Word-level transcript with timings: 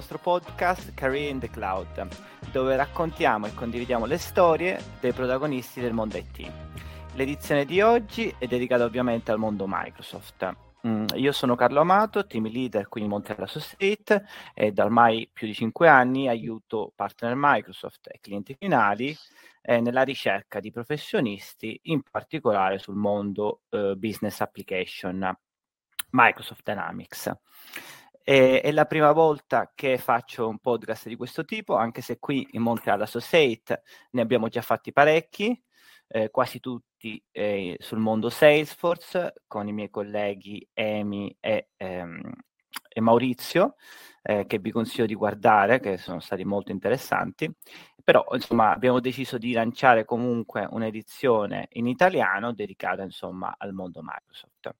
nostro 0.00 0.16
podcast 0.16 0.94
Career 0.94 1.28
in 1.28 1.40
the 1.40 1.50
Cloud, 1.50 2.08
dove 2.50 2.74
raccontiamo 2.74 3.46
e 3.46 3.52
condividiamo 3.52 4.06
le 4.06 4.16
storie 4.16 4.82
dei 4.98 5.12
protagonisti 5.12 5.78
del 5.78 5.92
mondo 5.92 6.16
IT. 6.16 6.50
L'edizione 7.16 7.66
di 7.66 7.82
oggi 7.82 8.34
è 8.38 8.46
dedicata 8.46 8.84
ovviamente 8.84 9.30
al 9.30 9.38
mondo 9.38 9.66
Microsoft. 9.68 10.56
Mm, 10.86 11.04
io 11.16 11.32
sono 11.32 11.54
Carlo 11.54 11.80
Amato, 11.80 12.26
team 12.26 12.48
leader 12.48 12.88
qui 12.88 13.02
in 13.02 13.08
Montella 13.08 13.44
Associate 13.44 14.24
e 14.54 14.72
da 14.72 14.84
ormai 14.84 15.28
più 15.30 15.46
di 15.46 15.52
5 15.52 15.86
anni 15.86 16.28
aiuto 16.28 16.92
partner 16.96 17.34
Microsoft 17.36 18.08
e 18.10 18.20
clienti 18.22 18.56
finali 18.58 19.14
eh, 19.60 19.80
nella 19.82 20.02
ricerca 20.02 20.60
di 20.60 20.70
professionisti, 20.70 21.78
in 21.84 22.00
particolare 22.10 22.78
sul 22.78 22.94
mondo 22.94 23.64
eh, 23.68 23.92
business 23.98 24.40
application 24.40 25.36
Microsoft 26.12 26.62
Dynamics. 26.64 27.30
E, 28.22 28.60
è 28.60 28.70
la 28.72 28.84
prima 28.86 29.12
volta 29.12 29.72
che 29.74 29.98
faccio 29.98 30.48
un 30.48 30.58
podcast 30.58 31.08
di 31.08 31.16
questo 31.16 31.44
tipo, 31.44 31.74
anche 31.76 32.00
se 32.02 32.18
qui 32.18 32.46
in 32.52 32.62
Montreal 32.62 33.00
Associate 33.02 33.82
ne 34.10 34.20
abbiamo 34.20 34.48
già 34.48 34.62
fatti 34.62 34.92
parecchi, 34.92 35.60
eh, 36.08 36.30
quasi 36.30 36.60
tutti 36.60 37.22
eh, 37.30 37.76
sul 37.80 37.98
mondo 37.98 38.30
Salesforce, 38.30 39.42
con 39.46 39.68
i 39.68 39.72
miei 39.72 39.90
colleghi 39.90 40.66
Amy 40.74 41.34
e, 41.40 41.70
ehm, 41.76 42.32
e 42.88 43.00
Maurizio, 43.00 43.76
eh, 44.22 44.46
che 44.46 44.58
vi 44.58 44.70
consiglio 44.70 45.06
di 45.06 45.14
guardare, 45.14 45.80
che 45.80 45.96
sono 45.96 46.20
stati 46.20 46.44
molto 46.44 46.72
interessanti. 46.72 47.50
Però, 48.02 48.26
insomma, 48.32 48.72
abbiamo 48.72 49.00
deciso 49.00 49.38
di 49.38 49.52
lanciare 49.52 50.04
comunque 50.04 50.66
un'edizione 50.68 51.68
in 51.72 51.86
italiano 51.86 52.52
dedicata, 52.52 53.02
insomma, 53.02 53.54
al 53.56 53.72
mondo 53.72 54.00
Microsoft. 54.02 54.74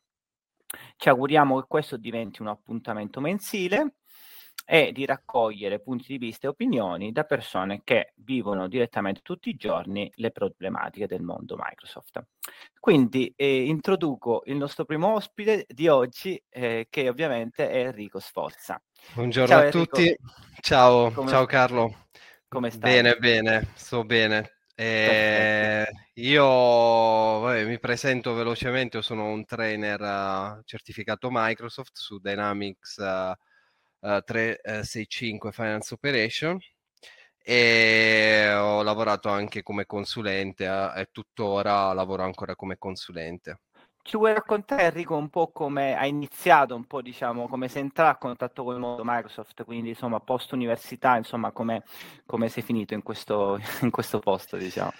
Ci 0.97 1.09
auguriamo 1.09 1.61
che 1.61 1.67
questo 1.69 1.97
diventi 1.97 2.43
un 2.43 2.49
appuntamento 2.49 3.21
mensile 3.21 3.95
e 4.67 4.93
di 4.93 5.05
raccogliere 5.05 5.81
punti 5.81 6.05
di 6.07 6.19
vista 6.19 6.47
e 6.47 6.51
opinioni 6.51 7.11
da 7.11 7.25
persone 7.25 7.81
che 7.83 8.13
vivono 8.17 8.69
direttamente 8.69 9.21
tutti 9.23 9.49
i 9.49 9.57
giorni 9.57 10.11
le 10.17 10.31
problematiche 10.31 11.07
del 11.07 11.23
mondo 11.23 11.57
Microsoft. 11.59 12.23
Quindi 12.79 13.33
eh, 13.37 13.65
introduco 13.65 14.43
il 14.47 14.57
nostro 14.57 14.85
primo 14.85 15.15
ospite 15.15 15.67
di 15.69 15.89
oggi, 15.89 16.41
eh, 16.49 16.87
che 16.89 17.09
ovviamente 17.09 17.69
è 17.69 17.87
Enrico 17.87 18.21
Sforza. 18.21 18.81
Buongiorno 19.15 19.49
ciao, 19.49 19.67
a 19.67 19.71
tutti, 19.71 20.17
ciao, 20.61 21.11
come, 21.11 21.31
ciao 21.31 21.47
Carlo. 21.47 22.07
Come 22.47 22.71
stai? 22.71 22.93
Bene, 22.93 23.17
bene, 23.17 23.69
sto 23.75 24.05
bene. 24.05 24.60
Eh, 24.83 25.87
io 26.15 26.43
vabbè, 26.47 27.67
mi 27.67 27.79
presento 27.79 28.33
velocemente, 28.33 28.97
io 28.97 29.03
sono 29.03 29.27
un 29.27 29.45
trainer 29.45 30.01
uh, 30.01 30.63
certificato 30.65 31.29
Microsoft 31.31 31.99
su 31.99 32.19
Dynamics 32.19 32.97
uh, 32.97 34.09
uh, 34.09 34.23
365 34.25 35.53
Finance 35.53 35.93
Operation 35.93 36.59
e 37.37 38.55
ho 38.55 38.83
lavorato 38.83 39.29
anche 39.29 39.63
come 39.63 39.85
consulente 39.85 40.65
e 40.65 41.09
tuttora 41.13 41.93
lavoro 41.93 42.23
ancora 42.23 42.57
come 42.57 42.79
consulente. 42.79 43.61
Ci 44.03 44.17
vuoi 44.17 44.33
raccontare 44.33 44.85
Enrico 44.85 45.17
un 45.17 45.29
po' 45.29 45.53
come 45.53 45.97
hai 45.97 46.09
iniziato, 46.09 46.75
un 46.75 46.87
po' 46.87 47.03
diciamo 47.03 47.49
come 47.49 47.69
sei 47.69 47.83
entrato 47.83 48.11
a 48.11 48.17
contatto 48.17 48.65
con 48.65 48.75
il 48.75 48.81
mondo 48.81 49.03
Microsoft, 49.05 49.65
quindi 49.65 49.91
insomma 49.91 50.21
post 50.21 50.53
università, 50.53 51.17
insomma 51.17 51.53
come, 51.53 51.85
come 52.27 52.49
sei 52.49 52.63
finito 52.63 52.95
in 52.95 53.03
questo, 53.03 53.59
in 53.83 53.91
questo 53.91 54.19
posto 54.19 54.57
diciamo? 54.57 54.93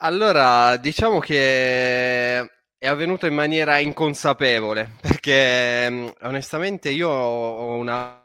Allora, 0.00 0.76
diciamo 0.76 1.18
che 1.18 2.38
è 2.78 2.86
avvenuto 2.86 3.26
in 3.26 3.34
maniera 3.34 3.78
inconsapevole, 3.78 4.92
perché 5.00 6.14
onestamente 6.22 6.90
io 6.90 7.08
ho 7.08 7.74
una 7.74 8.24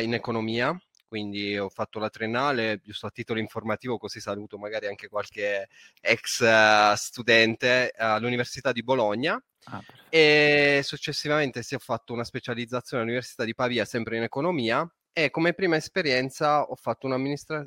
in 0.00 0.14
economia, 0.14 0.76
quindi 1.10 1.58
ho 1.58 1.68
fatto 1.68 1.98
la 1.98 2.08
triennale, 2.08 2.80
giusto 2.80 3.06
a 3.06 3.10
titolo 3.10 3.40
informativo, 3.40 3.98
così 3.98 4.20
saluto 4.20 4.58
magari 4.58 4.86
anche 4.86 5.08
qualche 5.08 5.68
ex 6.00 6.40
uh, 6.40 6.94
studente 6.94 7.92
all'Università 7.96 8.70
di 8.70 8.84
Bologna. 8.84 9.42
Ah, 9.64 9.82
e 10.08 10.82
successivamente 10.84 11.64
si 11.64 11.74
è 11.74 11.78
fatto 11.78 12.12
una 12.12 12.22
specializzazione 12.22 13.02
all'Università 13.02 13.42
di 13.42 13.56
Pavia, 13.56 13.84
sempre 13.84 14.18
in 14.18 14.22
economia, 14.22 14.88
e 15.12 15.30
come 15.30 15.52
prima 15.52 15.74
esperienza 15.74 16.62
ho 16.62 16.76
fatto 16.76 17.08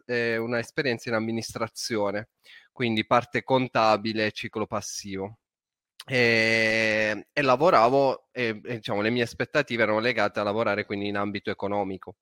eh, 0.05 0.37
una 0.37 0.59
esperienza 0.59 1.09
in 1.09 1.15
amministrazione, 1.15 2.29
quindi 2.71 3.05
parte 3.05 3.43
contabile, 3.43 4.31
ciclo 4.31 4.65
passivo. 4.65 5.39
E, 6.05 7.27
e 7.33 7.41
lavoravo, 7.41 8.29
e, 8.31 8.61
e, 8.63 8.75
diciamo, 8.75 9.01
le 9.01 9.09
mie 9.09 9.23
aspettative 9.23 9.83
erano 9.83 9.99
legate 9.99 10.39
a 10.39 10.43
lavorare 10.43 10.85
quindi 10.85 11.07
in 11.07 11.17
ambito 11.17 11.49
economico. 11.49 12.15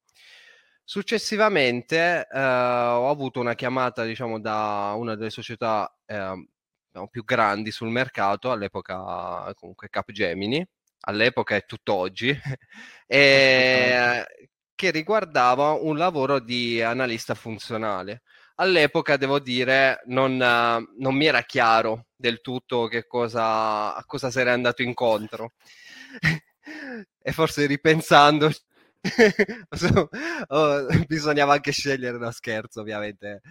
Successivamente 0.92 2.28
eh, 2.30 2.38
ho 2.38 3.10
avuto 3.10 3.40
una 3.40 3.56
chiamata, 3.56 4.04
diciamo, 4.04 4.42
da 4.42 4.92
una 4.98 5.16
delle 5.16 5.30
società 5.30 5.90
eh, 6.06 6.50
più 7.10 7.24
grandi 7.24 7.72
sul 7.72 7.88
mercato, 7.88 8.52
all'epoca 8.52 9.54
comunque 9.56 9.88
Capgemini, 9.88 10.68
all'epoca 11.06 11.56
e 11.56 11.62
tutt'oggi, 11.62 12.38
e, 13.08 14.26
che 14.76 14.92
riguardava 14.92 15.72
un 15.72 15.96
lavoro 15.96 16.40
di 16.40 16.82
analista 16.82 17.36
funzionale. 17.36 18.24
All'epoca, 18.56 19.16
devo 19.16 19.40
dire, 19.40 20.02
non, 20.08 20.36
non 20.36 21.16
mi 21.16 21.26
era 21.26 21.44
chiaro 21.44 22.08
del 22.14 22.42
tutto 22.42 22.88
che 22.88 23.08
cosa, 23.08 23.96
a 23.96 24.04
cosa 24.06 24.30
sarei 24.30 24.52
andato 24.52 24.82
incontro. 24.82 25.54
e 27.24 27.32
forse 27.32 27.66
ripensando 27.66 28.52
oh, 30.50 30.86
bisognava 31.08 31.54
anche 31.54 31.72
scegliere 31.72 32.18
uno 32.18 32.32
scherzo, 32.32 32.82
ovviamente. 32.82 33.42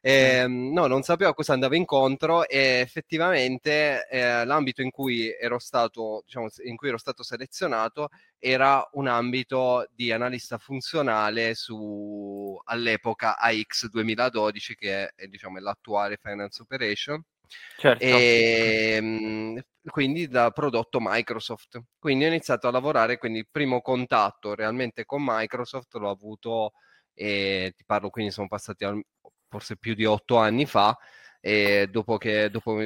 Eh, 0.00 0.46
no, 0.46 0.86
non 0.86 1.02
sapevo 1.02 1.30
a 1.30 1.34
cosa 1.34 1.52
andavo 1.52 1.74
incontro 1.74 2.46
e 2.48 2.80
effettivamente 2.80 4.06
eh, 4.08 4.44
l'ambito 4.44 4.82
in 4.82 4.90
cui 4.90 5.30
ero 5.30 5.58
stato, 5.58 6.22
diciamo, 6.24 6.48
in 6.64 6.76
cui 6.76 6.88
ero 6.88 6.98
stato 6.98 7.22
selezionato 7.22 8.08
era 8.38 8.88
un 8.92 9.08
ambito 9.08 9.88
di 9.92 10.12
analista 10.12 10.58
funzionale 10.58 11.54
su 11.54 12.58
all'epoca 12.64 13.36
AX 13.36 13.88
2012, 13.88 14.76
che 14.76 15.08
è, 15.08 15.26
diciamo, 15.26 15.58
l'attuale 15.58 16.18
Finance 16.22 16.62
Operation. 16.62 17.22
Certo. 17.76 18.04
E, 18.04 18.92
ehm, 18.96 19.62
quindi 19.84 20.28
da 20.28 20.50
prodotto 20.50 20.98
Microsoft. 21.00 21.80
Quindi 21.98 22.24
ho 22.24 22.28
iniziato 22.28 22.68
a 22.68 22.70
lavorare, 22.70 23.18
quindi 23.18 23.38
il 23.40 23.48
primo 23.50 23.80
contatto 23.80 24.54
realmente 24.54 25.04
con 25.04 25.22
Microsoft 25.24 25.94
l'ho 25.94 26.10
avuto, 26.10 26.72
e 27.14 27.72
ti 27.76 27.84
parlo 27.84 28.10
quindi 28.10 28.32
sono 28.32 28.48
passati 28.48 28.84
al, 28.84 29.00
forse 29.48 29.76
più 29.76 29.94
di 29.94 30.04
otto 30.04 30.36
anni 30.36 30.66
fa, 30.66 30.96
e 31.42 31.88
dopo, 31.90 32.18
che, 32.18 32.50
dopo, 32.50 32.78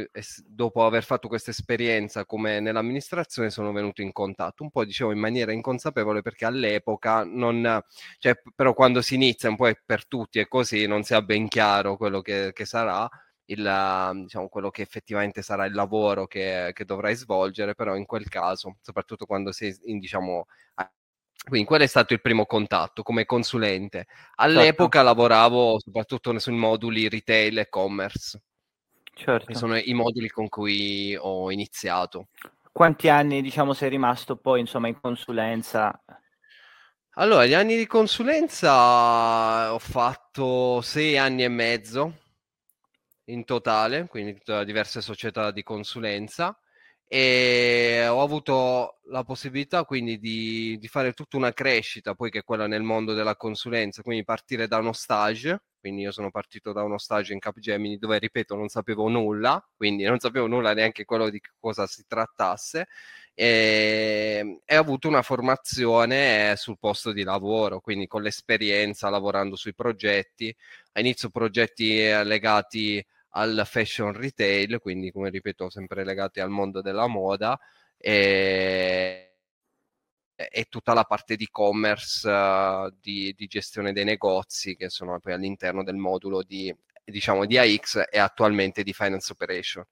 dopo 0.46 0.86
aver 0.86 1.02
fatto 1.02 1.26
questa 1.26 1.50
esperienza 1.50 2.24
come 2.24 2.60
nell'amministrazione 2.60 3.50
sono 3.50 3.72
venuto 3.72 4.00
in 4.00 4.12
contatto, 4.12 4.62
un 4.62 4.70
po' 4.70 4.84
dicevo 4.84 5.10
in 5.10 5.18
maniera 5.18 5.52
inconsapevole 5.52 6.22
perché 6.22 6.44
all'epoca 6.44 7.24
non, 7.24 7.80
cioè, 8.18 8.40
però 8.54 8.72
quando 8.74 9.02
si 9.02 9.16
inizia 9.16 9.48
un 9.48 9.56
po' 9.56 9.66
è 9.68 9.76
per 9.84 10.06
tutti 10.06 10.38
e 10.38 10.46
così 10.46 10.86
non 10.86 11.02
si 11.02 11.14
ha 11.14 11.22
ben 11.22 11.48
chiaro 11.48 11.96
quello 11.96 12.20
che, 12.20 12.52
che 12.52 12.64
sarà, 12.64 13.08
il, 13.46 14.10
diciamo, 14.22 14.48
quello 14.48 14.70
che 14.70 14.82
effettivamente 14.82 15.42
sarà 15.42 15.66
il 15.66 15.74
lavoro 15.74 16.26
che, 16.26 16.70
che, 16.72 16.84
dovrai 16.84 17.14
svolgere, 17.14 17.74
però 17.74 17.96
in 17.96 18.06
quel 18.06 18.28
caso, 18.28 18.76
soprattutto 18.80 19.26
quando 19.26 19.52
sei 19.52 19.76
in, 19.84 19.98
diciamo, 19.98 20.46
quindi 21.46 21.66
quello 21.66 21.84
è 21.84 21.88
stato 21.88 22.14
il 22.14 22.22
primo 22.22 22.46
contatto 22.46 23.02
come 23.02 23.26
consulente. 23.26 24.06
All'epoca 24.36 24.98
certo. 24.98 25.02
lavoravo 25.02 25.78
soprattutto 25.78 26.38
sui 26.38 26.54
moduli 26.54 27.08
retail 27.08 27.58
e 27.58 27.68
commerce, 27.68 28.40
certo. 29.12 29.46
che 29.46 29.54
sono 29.54 29.76
i 29.76 29.92
moduli 29.92 30.28
con 30.28 30.48
cui 30.48 31.14
ho 31.18 31.50
iniziato. 31.50 32.28
Quanti 32.72 33.08
anni, 33.08 33.42
diciamo, 33.42 33.74
sei 33.74 33.90
rimasto 33.90 34.36
poi, 34.36 34.60
insomma, 34.60 34.88
in 34.88 34.98
consulenza? 34.98 36.02
Allora, 37.16 37.46
gli 37.46 37.54
anni 37.54 37.76
di 37.76 37.86
consulenza 37.86 39.72
ho 39.72 39.78
fatto 39.78 40.80
sei 40.80 41.16
anni 41.16 41.44
e 41.44 41.48
mezzo 41.48 42.22
in 43.26 43.44
totale, 43.44 44.06
quindi 44.06 44.38
diverse 44.64 45.00
società 45.00 45.50
di 45.50 45.62
consulenza 45.62 46.56
e 47.06 48.06
ho 48.08 48.22
avuto 48.22 49.00
la 49.08 49.22
possibilità 49.24 49.84
quindi 49.84 50.18
di, 50.18 50.76
di, 50.78 50.88
fare 50.88 51.12
tutta 51.12 51.36
una 51.36 51.52
crescita, 51.52 52.14
poi 52.14 52.30
che 52.30 52.40
è 52.40 52.44
quella 52.44 52.66
nel 52.66 52.82
mondo 52.82 53.14
della 53.14 53.36
consulenza, 53.36 54.02
quindi 54.02 54.24
partire 54.24 54.66
da 54.66 54.78
uno 54.78 54.92
stage, 54.92 55.62
quindi 55.78 56.02
io 56.02 56.12
sono 56.12 56.30
partito 56.30 56.72
da 56.72 56.82
uno 56.82 56.98
stage 56.98 57.32
in 57.32 57.38
Capgemini 57.38 57.98
dove, 57.98 58.18
ripeto, 58.18 58.56
non 58.56 58.68
sapevo 58.68 59.08
nulla, 59.08 59.62
quindi 59.76 60.04
non 60.04 60.18
sapevo 60.18 60.46
nulla 60.46 60.72
neanche 60.72 61.04
quello 61.04 61.28
di 61.30 61.40
cosa 61.58 61.86
si 61.86 62.04
trattasse 62.06 62.88
e, 63.34 64.60
e 64.64 64.76
ho 64.76 64.80
avuto 64.80 65.08
una 65.08 65.22
formazione 65.22 66.54
sul 66.56 66.78
posto 66.78 67.12
di 67.12 67.22
lavoro, 67.22 67.80
quindi 67.80 68.06
con 68.06 68.22
l'esperienza 68.22 69.10
lavorando 69.10 69.56
sui 69.56 69.74
progetti, 69.74 70.54
a 70.92 71.00
inizio 71.00 71.28
progetti 71.30 71.96
legati 72.24 73.04
al 73.36 73.62
fashion 73.66 74.12
retail, 74.12 74.78
quindi 74.80 75.10
come 75.10 75.30
ripeto 75.30 75.70
sempre 75.70 76.04
legati 76.04 76.40
al 76.40 76.50
mondo 76.50 76.80
della 76.82 77.06
moda 77.06 77.58
e, 77.96 79.34
e 80.36 80.64
tutta 80.68 80.94
la 80.94 81.04
parte 81.04 81.36
di 81.36 81.48
commerce, 81.50 82.28
uh, 82.28 82.92
di, 83.00 83.32
di, 83.36 83.46
gestione 83.46 83.92
dei 83.92 84.04
negozi, 84.04 84.76
che 84.76 84.88
sono 84.88 85.18
poi 85.20 85.32
all'interno 85.32 85.82
del 85.82 85.96
modulo 85.96 86.42
di, 86.42 86.74
diciamo, 87.04 87.44
di 87.46 87.58
AX 87.58 88.04
e 88.10 88.18
attualmente 88.18 88.82
di 88.82 88.92
Finance 88.92 89.32
Operation. 89.32 89.84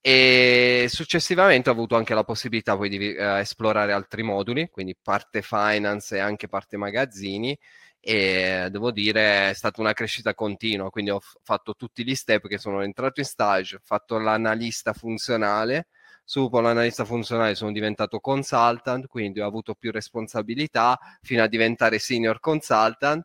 E 0.00 0.86
successivamente 0.88 1.68
ho 1.68 1.72
avuto 1.72 1.94
anche 1.96 2.14
la 2.14 2.24
possibilità 2.24 2.76
poi 2.76 2.88
di 2.88 2.96
uh, 2.96 3.36
esplorare 3.36 3.92
altri 3.92 4.22
moduli, 4.22 4.68
quindi 4.70 4.96
parte 5.00 5.42
finance 5.42 6.16
e 6.16 6.20
anche 6.20 6.48
parte 6.48 6.76
magazzini, 6.76 7.56
e 8.00 8.68
devo 8.70 8.90
dire 8.90 9.50
è 9.50 9.54
stata 9.54 9.80
una 9.80 9.92
crescita 9.92 10.34
continua, 10.34 10.90
quindi 10.90 11.10
ho 11.10 11.20
f- 11.20 11.36
fatto 11.42 11.74
tutti 11.74 12.04
gli 12.04 12.14
step 12.14 12.46
che 12.48 12.58
sono 12.58 12.82
entrato 12.82 13.20
in 13.20 13.26
stage, 13.26 13.76
ho 13.76 13.80
fatto 13.82 14.18
l'analista 14.18 14.92
funzionale, 14.92 15.88
Dopo 16.32 16.60
l'analista 16.60 17.04
funzionale 17.04 17.56
sono 17.56 17.72
diventato 17.72 18.20
consultant, 18.20 19.06
quindi 19.08 19.40
ho 19.40 19.46
avuto 19.46 19.74
più 19.74 19.90
responsabilità 19.90 20.96
fino 21.22 21.42
a 21.42 21.48
diventare 21.48 21.98
senior 21.98 22.38
consultant 22.38 23.24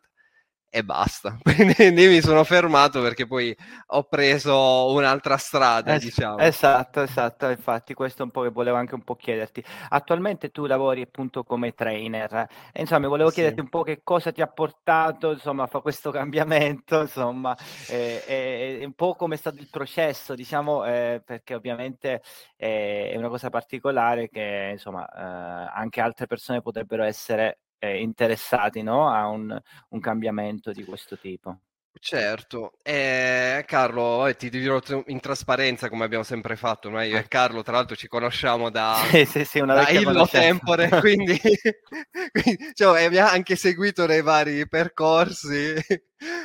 e 0.68 0.84
basta. 0.84 1.38
Quindi 1.42 2.06
mi 2.06 2.20
sono 2.20 2.44
fermato 2.44 3.00
perché 3.00 3.26
poi 3.26 3.56
ho 3.88 4.02
preso 4.04 4.92
un'altra 4.92 5.36
strada, 5.36 5.94
es- 5.94 6.02
diciamo. 6.02 6.38
Esatto, 6.38 7.02
esatto, 7.02 7.48
infatti 7.48 7.94
questo 7.94 8.22
è 8.22 8.24
un 8.24 8.30
po' 8.30 8.42
che 8.42 8.50
volevo 8.50 8.76
anche 8.76 8.94
un 8.94 9.02
po' 9.02 9.16
chiederti. 9.16 9.64
Attualmente 9.88 10.50
tu 10.50 10.66
lavori 10.66 11.02
appunto 11.02 11.44
come 11.44 11.72
trainer 11.72 12.46
e 12.72 12.80
insomma 12.80 13.08
volevo 13.08 13.30
sì. 13.30 13.36
chiederti 13.36 13.60
un 13.60 13.68
po' 13.68 13.82
che 13.82 14.00
cosa 14.02 14.32
ti 14.32 14.42
ha 14.42 14.46
portato 14.46 15.32
insomma 15.32 15.64
a 15.64 15.66
fare 15.66 15.82
questo 15.82 16.10
cambiamento, 16.12 17.00
insomma, 17.00 17.56
e, 17.88 18.22
e, 18.26 18.84
un 18.84 18.94
po' 18.94 19.14
come 19.14 19.34
è 19.34 19.38
stato 19.38 19.60
il 19.60 19.68
processo, 19.70 20.34
diciamo, 20.34 20.84
eh, 20.84 21.22
perché 21.24 21.54
ovviamente 21.54 22.22
eh, 22.56 23.10
è 23.12 23.16
una 23.16 23.28
cosa 23.28 23.50
particolare 23.50 24.28
che 24.28 24.70
insomma 24.72 25.06
eh, 25.08 25.70
anche 25.74 26.00
altre 26.00 26.26
persone 26.26 26.60
potrebbero 26.60 27.02
essere 27.02 27.60
eh, 27.78 28.00
interessati 28.00 28.82
no? 28.82 29.08
a 29.12 29.26
un, 29.28 29.58
un, 29.88 30.00
cambiamento 30.00 30.72
di 30.72 30.84
questo 30.84 31.18
tipo. 31.18 31.58
Certo, 31.98 32.74
eh, 32.82 33.64
Carlo, 33.66 34.26
eh, 34.26 34.36
ti 34.36 34.50
dirò 34.50 34.78
in 35.06 35.18
trasparenza 35.18 35.88
come 35.88 36.04
abbiamo 36.04 36.24
sempre 36.24 36.54
fatto, 36.54 36.90
no? 36.90 37.00
io 37.02 37.16
e 37.16 37.26
Carlo 37.26 37.62
tra 37.62 37.72
l'altro 37.72 37.96
ci 37.96 38.06
conosciamo 38.06 38.68
da, 38.70 39.02
sì, 39.08 39.24
sì, 39.24 39.44
sì, 39.44 39.60
da 39.60 39.88
illo 39.88 40.26
tempore, 40.26 40.88
quindi, 41.00 41.40
quindi 41.40 42.70
cioè, 42.74 43.04
abbiamo 43.04 43.30
anche 43.30 43.56
seguito 43.56 44.06
nei 44.06 44.20
vari 44.20 44.68
percorsi, 44.68 45.74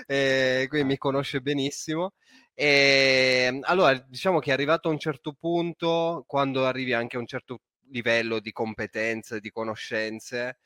eh, 0.08 0.66
quindi 0.70 0.88
mi 0.88 0.98
conosce 0.98 1.42
benissimo. 1.42 2.14
E, 2.54 3.46
ehm, 3.48 3.60
allora, 3.64 3.94
diciamo 4.08 4.40
che 4.40 4.52
è 4.52 4.54
arrivato 4.54 4.88
a 4.88 4.92
un 4.92 5.00
certo 5.00 5.36
punto, 5.38 6.24
quando 6.28 6.66
arrivi 6.66 6.94
anche 6.94 7.18
a 7.18 7.20
un 7.20 7.26
certo 7.26 7.62
livello 7.90 8.40
di 8.40 8.52
competenze, 8.52 9.40
di 9.40 9.50
conoscenze, 9.52 10.60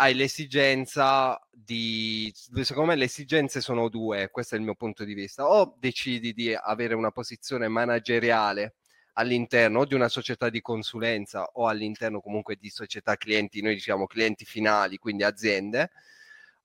hai 0.00 0.14
l'esigenza 0.14 1.38
di, 1.50 2.32
secondo 2.62 2.90
me 2.90 2.96
le 2.96 3.06
esigenze 3.06 3.60
sono 3.60 3.88
due, 3.88 4.30
questo 4.30 4.54
è 4.54 4.58
il 4.58 4.64
mio 4.64 4.76
punto 4.76 5.04
di 5.04 5.12
vista, 5.12 5.48
o 5.48 5.76
decidi 5.78 6.32
di 6.32 6.54
avere 6.54 6.94
una 6.94 7.10
posizione 7.10 7.66
manageriale 7.66 8.76
all'interno 9.14 9.84
di 9.84 9.94
una 9.94 10.08
società 10.08 10.50
di 10.50 10.60
consulenza 10.60 11.44
o 11.54 11.66
all'interno 11.66 12.20
comunque 12.20 12.56
di 12.56 12.70
società 12.70 13.16
clienti, 13.16 13.60
noi 13.60 13.74
diciamo 13.74 14.06
clienti 14.06 14.44
finali, 14.44 14.98
quindi 14.98 15.24
aziende, 15.24 15.90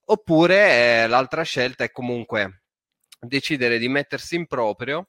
oppure 0.04 1.02
eh, 1.02 1.06
l'altra 1.08 1.42
scelta 1.42 1.82
è 1.82 1.90
comunque 1.90 2.62
decidere 3.18 3.78
di 3.78 3.88
mettersi 3.88 4.36
in 4.36 4.46
proprio 4.46 5.08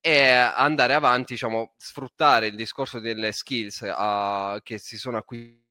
e 0.00 0.30
andare 0.30 0.94
avanti, 0.94 1.34
diciamo, 1.34 1.74
sfruttare 1.76 2.46
il 2.46 2.56
discorso 2.56 2.98
delle 2.98 3.32
skills 3.32 3.80
uh, 3.80 4.58
che 4.62 4.78
si 4.78 4.96
sono 4.96 5.18
acquisite 5.18 5.66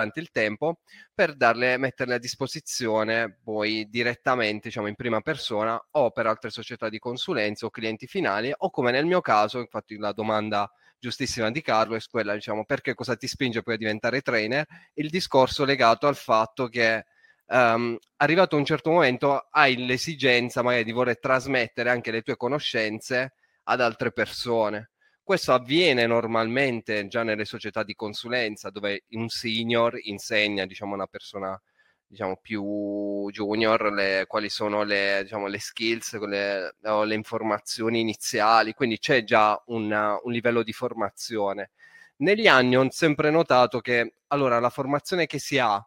durante 0.00 0.20
il 0.20 0.30
tempo 0.30 0.80
per 1.14 1.36
darle, 1.36 1.76
metterle 1.76 2.14
a 2.14 2.18
disposizione 2.18 3.38
poi 3.42 3.86
direttamente, 3.90 4.68
diciamo, 4.68 4.86
in 4.86 4.94
prima 4.94 5.20
persona 5.20 5.80
o 5.92 6.10
per 6.10 6.26
altre 6.26 6.50
società 6.50 6.88
di 6.88 6.98
consulenza 6.98 7.66
o 7.66 7.70
clienti 7.70 8.06
finali 8.06 8.52
o 8.56 8.70
come 8.70 8.90
nel 8.90 9.04
mio 9.04 9.20
caso, 9.20 9.58
infatti 9.58 9.96
la 9.96 10.12
domanda 10.12 10.70
giustissima 10.98 11.50
di 11.50 11.62
Carlo 11.62 11.96
è 11.96 12.00
quella, 12.10 12.34
diciamo, 12.34 12.64
perché 12.64 12.94
cosa 12.94 13.16
ti 13.16 13.26
spinge 13.26 13.62
poi 13.62 13.74
a 13.74 13.78
diventare 13.78 14.20
trainer? 14.22 14.66
Il 14.94 15.10
discorso 15.10 15.64
legato 15.64 16.06
al 16.06 16.16
fatto 16.16 16.68
che 16.68 17.04
um, 17.46 17.96
arrivato 18.16 18.56
a 18.56 18.58
un 18.58 18.64
certo 18.64 18.90
momento 18.90 19.48
hai 19.50 19.84
l'esigenza 19.86 20.62
magari 20.62 20.84
di 20.84 20.92
voler 20.92 21.18
trasmettere 21.18 21.90
anche 21.90 22.10
le 22.10 22.22
tue 22.22 22.36
conoscenze 22.36 23.34
ad 23.64 23.80
altre 23.80 24.12
persone 24.12 24.89
questo 25.30 25.52
avviene 25.52 26.06
normalmente 26.06 27.06
già 27.06 27.22
nelle 27.22 27.44
società 27.44 27.84
di 27.84 27.94
consulenza 27.94 28.68
dove 28.68 29.04
un 29.10 29.28
senior 29.28 29.96
insegna 30.02 30.66
diciamo, 30.66 30.90
a 30.90 30.96
una 30.96 31.06
persona 31.06 31.62
diciamo, 32.04 32.36
più 32.42 33.30
junior 33.30 33.92
le, 33.92 34.24
quali 34.26 34.48
sono 34.48 34.82
le, 34.82 35.20
diciamo, 35.22 35.46
le 35.46 35.60
skills 35.60 36.18
le, 36.26 36.74
o 36.82 37.04
le 37.04 37.14
informazioni 37.14 38.00
iniziali, 38.00 38.72
quindi 38.72 38.98
c'è 38.98 39.22
già 39.22 39.62
una, 39.66 40.18
un 40.20 40.32
livello 40.32 40.64
di 40.64 40.72
formazione. 40.72 41.70
Negli 42.16 42.48
anni 42.48 42.76
ho 42.76 42.90
sempre 42.90 43.30
notato 43.30 43.80
che 43.80 44.14
allora, 44.28 44.58
la 44.58 44.68
formazione 44.68 45.26
che 45.26 45.38
si 45.38 45.58
ha 45.58 45.80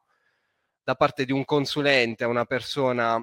da 0.81 0.95
parte 0.95 1.25
di 1.25 1.33
un 1.33 1.43
consulente 1.43 2.23
a 2.23 2.29
una 2.29 2.45
persona 2.45 3.21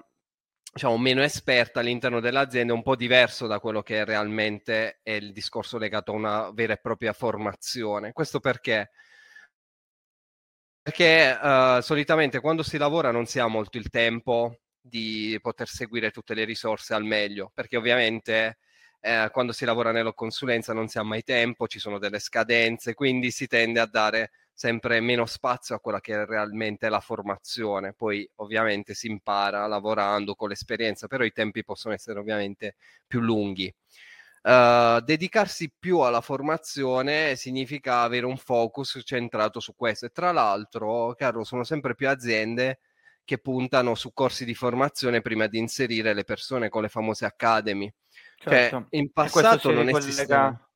diciamo, 0.72 0.96
meno 0.99 1.22
esperta 1.22 1.81
all'interno 1.81 2.20
dell'azienda 2.20 2.72
è 2.72 2.76
un 2.76 2.82
po' 2.82 2.96
diverso 2.96 3.46
da 3.46 3.58
quello 3.58 3.82
che 3.82 4.05
realmente 4.05 5.00
è 5.02 5.12
il 5.12 5.32
discorso 5.32 5.78
legato 5.78 6.12
a 6.12 6.14
una 6.14 6.50
vera 6.52 6.75
e 6.75 6.78
propria 6.78 7.12
formazione. 7.12 8.12
Questo 8.12 8.40
perché? 8.40 8.90
Perché 10.82 11.38
uh, 11.40 11.81
solitamente 11.81 12.40
quando 12.40 12.62
si 12.62 12.78
lavora 12.78 13.11
non 13.11 13.26
si 13.26 13.38
ha 13.38 13.46
molto 13.46 13.76
il 13.78 13.90
tempo 13.90 14.61
di 14.81 15.38
poter 15.43 15.69
seguire 15.69 16.11
tutte 16.11 16.34
le 16.34 16.44
risorse 16.44 16.94
al 16.94 17.05
meglio, 17.05 17.50
perché 17.55 17.76
ovviamente 17.76 18.58
eh, 19.00 19.28
quando 19.32 19.52
si 19.52 19.64
lavora 19.64 19.93
nella 19.93 20.12
consulenza 20.12 20.73
non 20.73 20.88
si 20.88 20.99
ha 20.99 21.02
mai 21.02 21.23
tempo, 21.23 21.66
ci 21.66 21.78
sono 21.78 21.99
delle 21.99 22.19
scadenze, 22.19 22.94
quindi 22.94 23.31
si 23.31 23.46
tende 23.46 23.81
a 23.81 23.87
dare 23.87 24.31
sempre 24.61 25.01
meno 25.01 25.25
spazio 25.25 25.75
a 25.75 25.81
quella 25.81 26.03
che 26.03 26.12
è 26.12 26.27
realmente 26.27 26.91
la 26.91 27.01
formazione. 27.01 27.95
Poi 27.95 28.29
ovviamente 28.37 28.93
si 28.93 29.07
impara 29.07 29.67
lavorando 29.67 30.35
con 30.35 30.51
l'esperienza, 30.51 31.07
però 31.07 31.25
i 31.25 31.33
tempi 31.33 31.65
possono 31.65 31.95
essere 31.95 32.19
ovviamente 32.19 32.75
più 33.07 33.21
lunghi. 33.21 33.75
Uh, 34.43 35.01
dedicarsi 35.01 35.73
più 35.79 36.01
alla 36.01 36.21
formazione 36.21 37.37
significa 37.37 38.02
avere 38.02 38.26
un 38.26 38.37
focus 38.37 39.00
centrato 39.02 39.61
su 39.61 39.75
questo 39.75 40.05
e 40.05 40.11
tra 40.11 40.31
l'altro, 40.31 41.14
Carlo, 41.14 41.43
sono 41.43 41.64
sempre 41.64 41.95
più 41.95 42.11
aziende 42.11 42.81
che 43.25 43.38
puntano 43.38 43.95
su 43.95 44.12
corsi 44.12 44.45
di 44.45 44.55
formazione 44.55 45.23
prima 45.23 45.47
di 45.47 45.57
inserire 45.57 46.12
le 46.12 46.25
persone 46.25 46.69
con 46.69 46.83
le 46.83 46.90
famose 46.90 47.25
academy. 47.25 47.90
Cioè, 48.37 48.52
certo. 48.52 48.76
Cioè, 48.76 48.87
in 48.90 49.11
passato 49.11 49.71
non 49.71 49.88
esisteva 49.88 50.70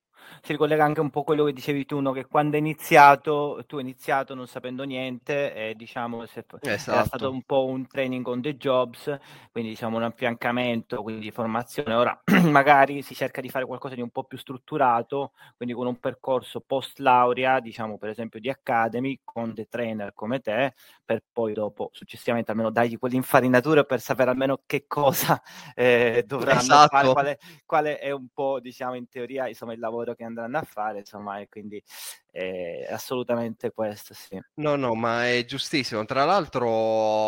si 0.44 0.52
ricollega 0.52 0.84
anche 0.84 1.00
un 1.00 1.08
po' 1.08 1.20
a 1.20 1.24
quello 1.24 1.44
che 1.44 1.54
dicevi 1.54 1.86
tu, 1.86 2.00
no? 2.00 2.12
che 2.12 2.26
quando 2.26 2.56
hai 2.56 2.60
iniziato, 2.60 3.64
tu 3.66 3.76
hai 3.76 3.82
iniziato 3.82 4.34
non 4.34 4.46
sapendo 4.46 4.82
niente 4.82 5.54
e 5.54 5.74
diciamo 5.74 6.26
se, 6.26 6.44
esatto. 6.60 6.90
era 6.92 7.04
stato 7.06 7.30
un 7.30 7.40
po' 7.44 7.64
un 7.64 7.86
training 7.86 8.26
on 8.26 8.42
the 8.42 8.54
jobs, 8.58 9.04
quindi 9.50 9.70
diciamo 9.70 9.96
un 9.96 10.02
affiancamento, 10.02 11.02
quindi 11.02 11.30
formazione. 11.30 11.94
Ora 11.94 12.22
magari 12.44 13.00
si 13.00 13.14
cerca 13.14 13.40
di 13.40 13.48
fare 13.48 13.64
qualcosa 13.64 13.94
di 13.94 14.02
un 14.02 14.10
po' 14.10 14.24
più 14.24 14.36
strutturato, 14.36 15.32
quindi 15.56 15.74
con 15.74 15.86
un 15.86 15.98
percorso 15.98 16.60
post 16.60 16.98
laurea, 16.98 17.60
diciamo 17.60 17.96
per 17.96 18.10
esempio 18.10 18.38
di 18.38 18.50
academy, 18.50 19.20
con 19.24 19.54
dei 19.54 19.66
trainer 19.66 20.12
come 20.12 20.40
te, 20.40 20.74
per 21.02 21.22
poi 21.32 21.54
dopo 21.54 21.88
successivamente 21.92 22.50
almeno 22.50 22.70
dargli 22.70 22.98
quell'infarinatura 22.98 23.84
per 23.84 24.00
sapere 24.00 24.28
almeno 24.28 24.60
che 24.66 24.84
cosa 24.86 25.40
eh, 25.74 26.22
dovranno 26.26 26.60
esatto. 26.60 26.88
fare, 26.88 27.12
quale, 27.12 27.38
quale, 27.64 27.98
è 27.98 28.10
un 28.10 28.28
po' 28.32 28.60
diciamo 28.60 28.94
in 28.94 29.08
teoria 29.08 29.48
insomma 29.48 29.72
il 29.72 29.78
lavoro 29.78 30.14
che 30.14 30.24
andranno 30.40 30.58
a 30.58 30.62
fare, 30.62 30.98
insomma, 31.00 31.38
e 31.40 31.48
quindi 31.48 31.82
è 32.30 32.86
assolutamente 32.90 33.70
questo, 33.72 34.14
sì. 34.14 34.40
No, 34.56 34.76
no, 34.76 34.94
ma 34.94 35.28
è 35.28 35.44
giustissimo. 35.44 36.04
Tra 36.04 36.24
l'altro 36.24 36.66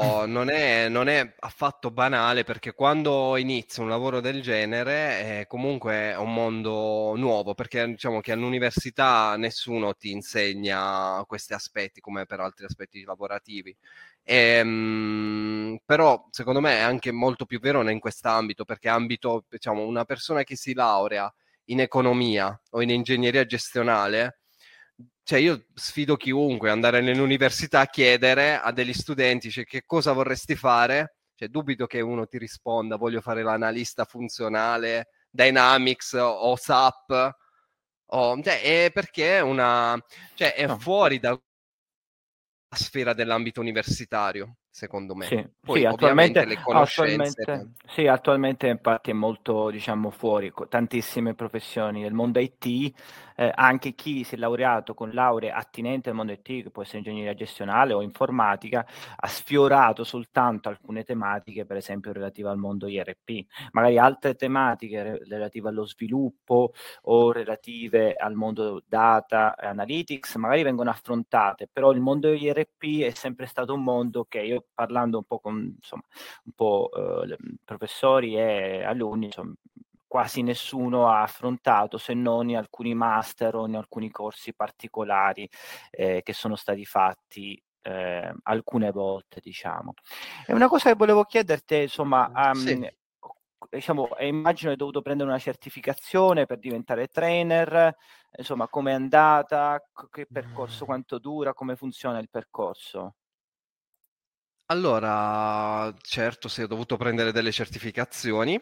non 0.27 0.49
è, 0.49 0.89
non 0.89 1.09
è 1.09 1.35
affatto 1.41 1.91
banale 1.91 2.45
perché 2.45 2.73
quando 2.73 3.37
inizi 3.37 3.81
un 3.81 3.89
lavoro 3.89 4.21
del 4.21 4.41
genere 4.43 5.41
è 5.41 5.47
comunque 5.49 6.15
un 6.15 6.33
mondo 6.33 7.15
nuovo, 7.17 7.55
perché 7.55 7.85
diciamo 7.85 8.21
che 8.21 8.31
all'università 8.31 9.35
nessuno 9.37 9.95
ti 9.95 10.13
insegna 10.13 11.25
questi 11.27 11.53
aspetti 11.53 12.01
come 12.01 12.27
per 12.27 12.39
altri 12.39 12.65
aspetti 12.65 13.03
lavorativi. 13.03 13.77
E, 14.23 14.35
ehm, 14.59 15.79
però 15.85 16.29
secondo 16.31 16.61
me 16.61 16.77
è 16.79 16.81
anche 16.81 17.11
molto 17.11 17.45
più 17.45 17.59
vero 17.59 17.89
in 17.91 17.99
quest'ambito, 17.99 18.65
perché 18.65 18.89
ambito, 18.89 19.45
diciamo, 19.49 19.85
una 19.85 20.05
persona 20.05 20.45
che 20.45 20.55
si 20.55 20.75
laurea 20.75 21.33
in 21.67 21.81
economia 21.81 22.59
o 22.71 22.83
in 22.83 22.91
ingegneria 22.91 23.45
gestionale, 23.45 24.41
cioè 25.23 25.39
io 25.39 25.67
sfido 25.75 26.17
chiunque 26.17 26.71
andare 26.71 27.01
nell'università 27.01 27.81
a 27.81 27.87
chiedere 27.87 28.59
a 28.59 28.71
degli 28.73 28.93
studenti 28.93 29.51
cioè, 29.51 29.65
che 29.65 29.83
cosa 29.85 30.13
vorresti 30.13 30.55
fare, 30.55 31.17
cioè 31.35 31.49
dubito 31.49 31.87
che 31.87 32.01
uno 32.01 32.27
ti 32.27 32.39
risponda 32.39 32.97
voglio 32.97 33.21
fare 33.21 33.43
l'analista 33.43 34.05
funzionale, 34.05 35.09
Dynamics 35.31 36.13
o 36.15 36.57
SAP, 36.57 37.35
o, 38.07 38.43
cioè, 38.43 38.63
è 38.63 38.91
perché 38.93 39.41
una, 39.41 40.01
cioè 40.35 40.55
è 40.55 40.67
no. 40.67 40.79
fuori 40.79 41.19
da 41.19 41.39
sfera 42.77 43.13
dell'ambito 43.13 43.61
universitario 43.61 44.59
secondo 44.77 45.15
me. 45.15 45.25
Sì, 45.25 45.43
Poi, 45.59 45.81
sì 45.81 45.87
attualmente, 45.87 46.45
le 46.45 46.61
conoscenze... 46.61 47.41
attualmente, 47.41 47.71
sì, 47.87 48.07
attualmente 48.07 48.67
infatti 48.67 49.11
è 49.11 49.15
molto, 49.15 49.71
diciamo, 49.71 50.11
fuori, 50.11 50.53
tantissime 50.69 51.35
professioni 51.35 52.03
del 52.03 52.13
mondo 52.13 52.41
IT, 52.41 52.95
eh, 53.37 53.51
anche 53.55 53.95
chi 53.95 54.23
si 54.23 54.35
è 54.35 54.39
laureato 54.39 54.93
con 54.93 55.13
lauree 55.13 55.51
attinenti 55.51 56.11
al 56.11 56.15
mondo 56.15 56.33
IT, 56.33 56.65
che 56.65 56.71
può 56.71 56.83
essere 56.83 56.99
ingegneria 56.99 57.33
gestionale 57.33 57.95
o 57.95 58.03
informatica, 58.03 58.87
ha 59.17 59.27
sfiorato 59.27 60.05
soltanto 60.05 60.69
alcune 60.69 61.05
tematiche, 61.05 61.65
per 61.65 61.79
esempio 61.79 62.13
relative 62.13 62.51
al 62.51 62.59
mondo 62.59 62.87
IRP, 62.87 63.47
magari 63.71 63.97
altre 63.97 64.35
tematiche 64.35 65.23
relative 65.27 65.71
allo 65.71 65.87
sviluppo 65.87 66.73
o 67.05 67.33
relative 67.33 68.13
al 68.13 68.35
mondo 68.35 68.83
data 68.87 69.57
analytics, 69.57 70.35
magari 70.35 70.65
vengono 70.65 70.91
affrontate, 70.91 71.67
però 71.73 71.93
il 71.93 72.01
mondo 72.01 72.31
IRP 72.31 73.05
è 73.05 73.11
sempre 73.13 73.47
stato 73.47 73.73
un 73.73 73.83
mondo 73.83 74.27
che 74.29 74.41
io 74.41 74.66
parlando 74.75 75.19
un 75.19 75.25
po' 75.25 75.39
con 75.41 75.75
insomma, 75.77 76.03
un 76.45 76.53
po', 76.53 76.91
eh, 77.25 77.37
professori 77.65 78.37
e 78.37 78.83
alunni, 78.85 79.27
insomma, 79.27 79.55
quasi 80.07 80.43
nessuno 80.43 81.09
ha 81.09 81.23
affrontato 81.23 81.99
se 81.99 82.15
non 82.15 82.49
in 82.49 82.57
alcuni 82.57 82.95
master 82.95 83.57
o 83.57 83.67
in 83.67 83.77
alcuni 83.77 84.11
corsi 84.11 84.55
particolari 84.55 85.49
eh, 85.91 86.23
che 86.23 86.33
sono 86.33 86.57
stati 86.57 86.85
fatti 86.85 87.61
eh, 87.83 88.35
alcune 88.45 88.91
volte, 88.91 89.41
diciamo. 89.41 89.95
E 90.47 90.53
una 90.53 90.69
cosa 90.69 90.91
che 90.91 90.97
volevo 90.97 91.25
chiederti, 91.25 91.83
insomma, 91.83 92.31
um, 92.35 92.55
sì. 92.55 92.89
diciamo, 93.71 94.09
immagino 94.21 94.71
hai 94.71 94.77
dovuto 94.77 95.03
prendere 95.03 95.29
una 95.29 95.39
certificazione 95.39 96.47
per 96.47 96.59
diventare 96.59 97.09
trainer, 97.09 97.95
insomma, 98.37 98.69
come 98.69 98.91
è 98.93 98.95
andata, 98.95 99.81
che 100.11 100.27
percorso, 100.31 100.85
quanto 100.85 101.19
dura, 101.19 101.53
come 101.53 101.77
funziona 101.77 102.19
il 102.19 102.29
percorso? 102.29 103.15
Allora, 104.69 105.95
certo, 106.01 106.49
sì, 106.49 106.63
ho 106.63 106.67
dovuto 106.67 106.97
prendere 106.97 107.31
delle 107.31 107.53
certificazioni. 107.53 108.61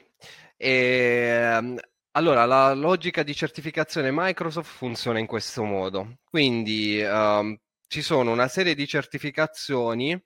E, 0.56 0.68
ehm, 0.70 1.78
allora, 2.12 2.44
la 2.44 2.74
logica 2.74 3.22
di 3.22 3.34
certificazione 3.34 4.10
Microsoft 4.12 4.70
funziona 4.70 5.18
in 5.18 5.26
questo 5.26 5.64
modo. 5.64 6.18
Quindi 6.28 7.00
um, 7.02 7.56
ci 7.86 8.02
sono 8.02 8.32
una 8.32 8.48
serie 8.48 8.74
di 8.74 8.86
certificazioni 8.86 10.22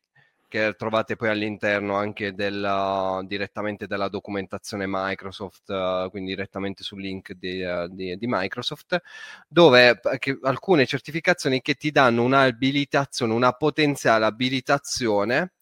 che 0.49 0.75
trovate 0.77 1.15
poi 1.15 1.29
all'interno 1.29 1.95
anche 1.95 2.33
della, 2.33 3.21
direttamente 3.25 3.87
della 3.87 4.09
documentazione 4.09 4.85
Microsoft, 4.89 5.69
uh, 5.69 6.11
quindi 6.11 6.31
direttamente 6.35 6.83
sul 6.83 7.01
link 7.01 7.33
di, 7.35 7.63
uh, 7.63 7.87
di, 7.89 8.17
di 8.17 8.27
Microsoft, 8.27 9.01
dove 9.47 10.01
che, 10.19 10.39
alcune 10.43 10.87
certificazioni 10.87 11.61
che 11.61 11.75
ti 11.75 11.91
danno 11.93 12.25
un'abilitazione, 12.25 13.33
una 13.33 13.53
potenziale 13.53 14.25
abilitazione 14.25 15.53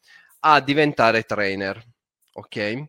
a 0.48 0.60
diventare 0.60 1.24
trainer. 1.24 1.82
Ok? 2.34 2.84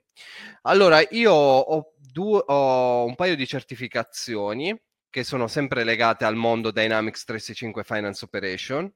Allora, 0.64 1.02
io 1.10 1.32
ho, 1.34 1.94
due, 1.98 2.44
ho 2.46 3.06
un 3.06 3.16
paio 3.16 3.36
di 3.36 3.48
certificazioni 3.48 4.80
che 5.10 5.24
sono 5.24 5.48
sempre 5.48 5.84
legate 5.84 6.26
al 6.26 6.36
mondo 6.36 6.70
Dynamics 6.70 7.24
365 7.24 7.84
Finance 7.84 8.26
Operation 8.26 8.94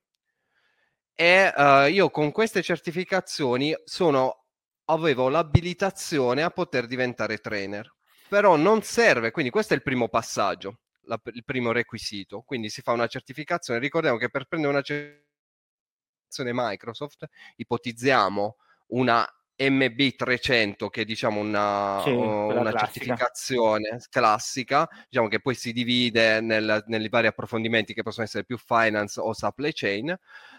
e 1.15 1.53
uh, 1.55 1.89
io 1.89 2.09
con 2.11 2.31
queste 2.31 2.61
certificazioni 2.61 3.73
sono, 3.83 4.45
avevo 4.85 5.29
l'abilitazione 5.29 6.43
a 6.43 6.51
poter 6.51 6.85
diventare 6.85 7.37
trainer. 7.37 7.91
Però 8.27 8.55
non 8.57 8.83
serve, 8.83 9.31
quindi 9.31 9.51
questo 9.51 9.73
è 9.73 9.75
il 9.75 9.83
primo 9.83 10.07
passaggio, 10.07 10.81
la, 11.05 11.19
il 11.33 11.43
primo 11.43 11.71
requisito. 11.71 12.41
Quindi 12.41 12.69
si 12.69 12.81
fa 12.81 12.91
una 12.91 13.07
certificazione. 13.07 13.79
Ricordiamo 13.79 14.17
che 14.17 14.29
per 14.29 14.45
prendere 14.45 14.71
una 14.71 14.81
certificazione 14.81 15.29
Microsoft, 16.39 17.27
ipotizziamo 17.57 18.55
una 18.87 19.27
MB300 19.61 20.89
che 20.89 21.01
è 21.01 21.05
diciamo 21.05 21.39
una, 21.39 22.01
sì, 22.03 22.09
una 22.09 22.73
certificazione 22.73 23.99
classica, 24.09 24.89
diciamo 25.07 25.27
che 25.27 25.39
poi 25.39 25.53
si 25.53 25.71
divide 25.71 26.41
nel, 26.41 26.83
nei 26.87 27.09
vari 27.09 27.27
approfondimenti 27.27 27.93
che 27.93 28.01
possono 28.01 28.25
essere 28.25 28.43
più 28.43 28.57
finance 28.57 29.19
o 29.19 29.33
supply 29.33 29.71
chain. 29.71 30.17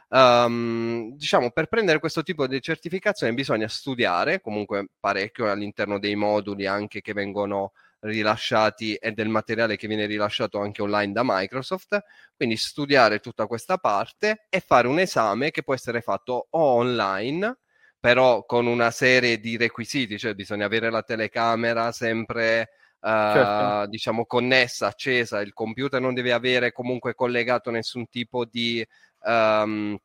Um, 0.09 1.17
diciamo 1.17 1.51
per 1.51 1.67
prendere 1.69 1.99
questo 1.99 2.23
tipo 2.23 2.47
di 2.47 2.61
certificazione 2.61 3.33
bisogna 3.33 3.67
studiare 3.67 4.43
comunque 4.43 4.89
parecchio 5.01 5.51
all'interno 5.51 5.99
dei 5.99 6.17
moduli 6.17 6.67
anche 6.67 7.01
che 7.01 7.15
vengono 7.15 7.73
rilasciati 8.03 8.95
e 8.95 9.13
del 9.13 9.29
materiale 9.29 9.77
che 9.77 9.87
viene 9.87 10.07
rilasciato 10.07 10.61
anche 10.61 10.83
online 10.83 11.13
da 11.13 11.23
Microsoft, 11.25 12.03
quindi 12.37 12.57
studiare 12.57 13.19
tutta 13.21 13.47
questa 13.47 13.79
parte 13.79 14.47
e 14.49 14.61
fare 14.61 14.89
un 14.89 14.99
esame 14.99 15.51
che 15.51 15.63
può 15.63 15.75
essere 15.75 16.01
fatto 16.01 16.47
o 16.51 16.61
online, 16.61 17.59
però 17.99 18.45
con 18.45 18.67
una 18.67 18.91
serie 18.91 19.39
di 19.39 19.57
requisiti, 19.57 20.19
cioè 20.19 20.35
bisogna 20.35 20.67
avere 20.67 20.91
la 20.91 21.03
telecamera 21.03 21.93
sempre 21.93 22.71
uh, 23.01 23.07
certo. 23.09 23.87
diciamo 23.89 24.27
connessa, 24.27 24.89
accesa, 24.89 25.41
il 25.41 25.53
computer 25.53 26.01
non 26.01 26.15
deve 26.15 26.33
avere 26.33 26.73
comunque 26.73 27.15
collegato 27.15 27.71
nessun 27.71 28.09
tipo 28.09 28.45
di 28.45 28.85
um, 29.21 29.97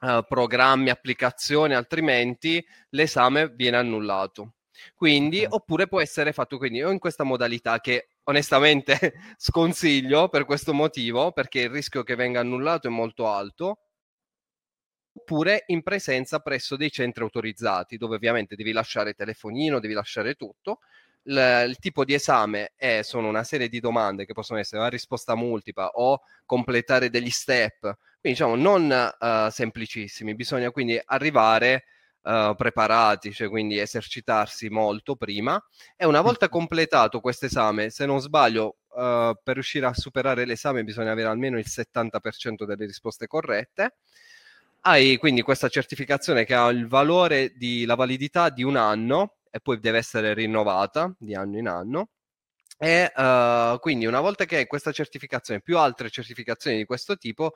uh, 0.00 0.24
programmi, 0.28 0.90
applicazioni, 0.90 1.74
altrimenti 1.74 2.64
l'esame 2.90 3.48
viene 3.48 3.78
annullato. 3.78 4.54
Quindi, 4.94 5.38
okay. 5.38 5.48
oppure 5.50 5.86
può 5.86 6.00
essere 6.00 6.32
fatto 6.32 6.58
quindi 6.58 6.82
o 6.82 6.90
in 6.90 6.98
questa 6.98 7.24
modalità 7.24 7.80
che 7.80 8.08
onestamente 8.24 9.14
sconsiglio 9.36 10.28
per 10.28 10.44
questo 10.44 10.72
motivo, 10.72 11.32
perché 11.32 11.60
il 11.60 11.70
rischio 11.70 12.02
che 12.02 12.14
venga 12.14 12.40
annullato 12.40 12.88
è 12.88 12.90
molto 12.90 13.28
alto, 13.28 13.78
oppure 15.12 15.64
in 15.66 15.82
presenza 15.82 16.38
presso 16.40 16.76
dei 16.76 16.90
centri 16.90 17.22
autorizzati, 17.22 17.96
dove 17.96 18.16
ovviamente 18.16 18.56
devi 18.56 18.72
lasciare 18.72 19.14
telefonino, 19.14 19.80
devi 19.80 19.94
lasciare 19.94 20.34
tutto. 20.34 20.80
Il, 21.24 21.66
il 21.68 21.78
tipo 21.78 22.04
di 22.04 22.14
esame 22.14 22.72
è, 22.76 23.02
sono 23.02 23.28
una 23.28 23.44
serie 23.44 23.68
di 23.68 23.80
domande 23.80 24.24
che 24.24 24.32
possono 24.32 24.58
essere 24.58 24.80
una 24.80 24.88
risposta 24.88 25.34
multipla 25.34 25.88
o 25.88 26.22
completare 26.46 27.10
degli 27.10 27.30
step, 27.30 27.80
quindi 28.20 28.38
diciamo 28.38 28.54
non 28.54 29.14
uh, 29.18 29.50
semplicissimi, 29.50 30.34
bisogna 30.34 30.70
quindi 30.70 31.00
arrivare 31.04 31.84
uh, 32.22 32.54
preparati, 32.54 33.32
cioè 33.32 33.48
quindi 33.48 33.78
esercitarsi 33.78 34.68
molto 34.68 35.16
prima. 35.16 35.62
E 35.96 36.04
una 36.04 36.20
volta 36.20 36.48
completato 36.48 37.20
questo 37.20 37.46
esame, 37.46 37.90
se 37.90 38.06
non 38.06 38.20
sbaglio, 38.20 38.76
uh, 38.88 39.34
per 39.42 39.54
riuscire 39.54 39.86
a 39.86 39.94
superare 39.94 40.44
l'esame 40.44 40.84
bisogna 40.84 41.12
avere 41.12 41.28
almeno 41.28 41.58
il 41.58 41.66
70% 41.66 42.64
delle 42.64 42.86
risposte 42.86 43.26
corrette. 43.26 43.96
Hai 44.82 45.18
quindi 45.18 45.42
questa 45.42 45.68
certificazione 45.68 46.44
che 46.44 46.54
ha 46.54 46.68
il 46.68 46.88
valore 46.88 47.52
di 47.56 47.84
la 47.84 47.94
validità 47.96 48.48
di 48.48 48.62
un 48.62 48.76
anno 48.76 49.36
e 49.50 49.60
poi 49.60 49.78
deve 49.78 49.98
essere 49.98 50.32
rinnovata 50.32 51.14
di 51.18 51.34
anno 51.34 51.58
in 51.58 51.68
anno. 51.68 52.08
E 52.78 53.12
uh, 53.14 53.78
quindi 53.78 54.06
una 54.06 54.20
volta 54.20 54.46
che 54.46 54.56
hai 54.56 54.66
questa 54.66 54.90
certificazione 54.90 55.60
più 55.60 55.76
altre 55.76 56.08
certificazioni 56.08 56.78
di 56.78 56.86
questo 56.86 57.18
tipo, 57.18 57.52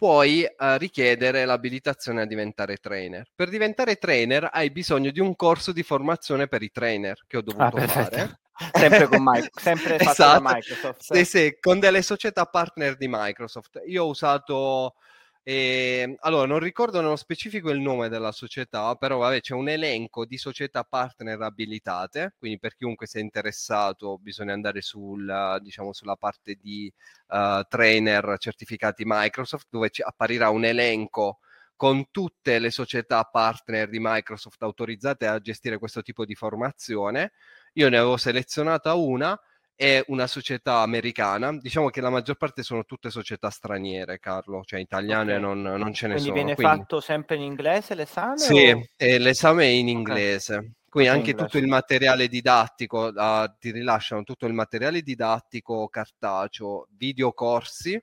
puoi 0.00 0.44
uh, 0.44 0.78
richiedere 0.78 1.44
l'abilitazione 1.44 2.22
a 2.22 2.24
diventare 2.24 2.78
trainer. 2.78 3.28
Per 3.34 3.50
diventare 3.50 3.96
trainer 3.96 4.48
hai 4.50 4.70
bisogno 4.70 5.10
di 5.10 5.20
un 5.20 5.36
corso 5.36 5.72
di 5.72 5.82
formazione 5.82 6.48
per 6.48 6.62
i 6.62 6.70
trainer 6.70 7.22
che 7.26 7.36
ho 7.36 7.42
dovuto 7.42 7.76
ah, 7.76 7.86
fare. 7.86 8.40
sempre 8.72 9.06
con 9.08 9.22
Microsoft, 9.22 9.60
sempre 9.60 9.98
esatto. 9.98 10.42
Microsoft. 10.42 11.02
Sì, 11.02 11.24
sì, 11.26 11.56
con 11.60 11.80
delle 11.80 12.00
società 12.00 12.46
partner 12.46 12.96
di 12.96 13.08
Microsoft. 13.10 13.82
Io 13.88 14.04
ho 14.04 14.08
usato 14.08 14.94
e, 15.42 16.00
ehm, 16.02 16.16
allora, 16.20 16.46
non 16.46 16.58
ricordo 16.58 17.00
nello 17.00 17.16
specifico 17.16 17.70
il 17.70 17.80
nome 17.80 18.08
della 18.08 18.32
società, 18.32 18.94
però 18.96 19.18
vabbè, 19.18 19.40
c'è 19.40 19.54
un 19.54 19.68
elenco 19.68 20.24
di 20.26 20.36
società 20.36 20.84
partner 20.84 21.40
abilitate, 21.40 22.34
quindi 22.38 22.58
per 22.58 22.76
chiunque 22.76 23.06
sia 23.06 23.20
interessato 23.20 24.18
bisogna 24.18 24.52
andare 24.52 24.82
sul, 24.82 25.58
diciamo, 25.62 25.92
sulla 25.92 26.16
parte 26.16 26.56
di 26.60 26.92
uh, 27.28 27.62
trainer 27.68 28.36
certificati 28.38 29.02
Microsoft, 29.06 29.68
dove 29.70 29.90
ci 29.90 30.02
apparirà 30.02 30.50
un 30.50 30.64
elenco 30.64 31.38
con 31.74 32.10
tutte 32.10 32.58
le 32.58 32.70
società 32.70 33.24
partner 33.24 33.88
di 33.88 33.98
Microsoft 34.00 34.62
autorizzate 34.62 35.26
a 35.26 35.38
gestire 35.40 35.78
questo 35.78 36.02
tipo 36.02 36.26
di 36.26 36.34
formazione. 36.34 37.32
Io 37.74 37.88
ne 37.88 37.96
avevo 37.96 38.18
selezionata 38.18 38.94
una 38.94 39.38
è 39.80 40.04
una 40.08 40.26
società 40.26 40.80
americana, 40.80 41.56
diciamo 41.56 41.88
che 41.88 42.02
la 42.02 42.10
maggior 42.10 42.36
parte 42.36 42.62
sono 42.62 42.84
tutte 42.84 43.08
società 43.08 43.48
straniere, 43.48 44.18
Carlo, 44.18 44.60
cioè 44.62 44.78
italiane 44.78 45.36
okay. 45.36 45.42
non, 45.42 45.62
non, 45.62 45.94
ce 45.94 46.06
ne 46.06 46.16
quindi 46.16 46.28
sono. 46.28 46.34
Viene 46.34 46.54
quindi 46.54 46.54
viene 46.54 46.76
fatto 46.82 47.00
sempre 47.00 47.36
in 47.36 47.40
inglese 47.40 47.94
l'esame? 47.94 48.36
Sì, 48.36 48.68
o... 48.68 48.82
l'esame 48.98 49.64
è 49.64 49.68
in 49.68 49.88
inglese. 49.88 50.54
Okay. 50.56 50.72
Quindi 50.90 51.08
anche 51.08 51.34
tutto 51.34 51.56
il 51.56 51.66
materiale 51.66 52.28
didattico, 52.28 53.06
uh, 53.06 53.50
ti 53.58 53.70
rilasciano 53.70 54.22
tutto 54.22 54.44
il 54.44 54.52
materiale 54.52 55.00
didattico 55.00 55.88
cartaceo, 55.88 56.86
videocorsi, 56.90 57.98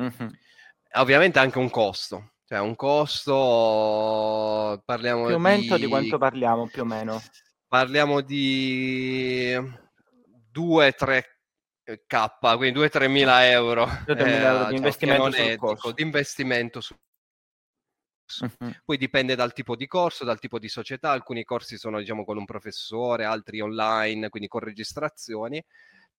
mm-hmm. 0.00 0.28
ovviamente 0.94 1.38
anche 1.38 1.58
un 1.58 1.68
costo. 1.68 2.36
Cioè 2.46 2.58
un 2.58 2.74
costo, 2.74 3.32
parliamo 4.82 5.26
più 5.26 5.34
o 5.34 5.38
meno 5.38 5.76
di... 5.76 5.82
di 5.82 5.88
quanto 5.90 6.16
parliamo 6.16 6.68
più 6.68 6.80
o 6.80 6.86
meno? 6.86 7.20
Parliamo 7.68 8.22
di 8.22 9.80
2-3 10.52 11.22
eh, 11.84 12.04
K, 12.06 12.56
quindi 12.56 12.78
2-3 12.78 13.08
mila 13.08 13.48
euro, 13.48 13.86
2-3 13.86 14.24
mila 14.24 14.50
euro 14.50 14.64
di 14.66 14.74
eh, 14.74 14.76
investimento, 14.76 15.36
etico, 15.36 15.92
di 15.92 16.02
investimento 16.02 16.80
su. 16.80 16.94
Uh-huh. 18.40 18.72
Poi 18.84 18.96
dipende 18.96 19.34
dal 19.34 19.52
tipo 19.52 19.76
di 19.76 19.86
corso, 19.86 20.24
dal 20.24 20.38
tipo 20.38 20.58
di 20.58 20.68
società, 20.68 21.10
alcuni 21.10 21.44
corsi 21.44 21.76
sono 21.76 21.98
diciamo 21.98 22.24
con 22.24 22.38
un 22.38 22.44
professore, 22.44 23.24
altri 23.24 23.60
online, 23.60 24.28
quindi 24.28 24.48
con 24.48 24.60
registrazioni. 24.60 25.62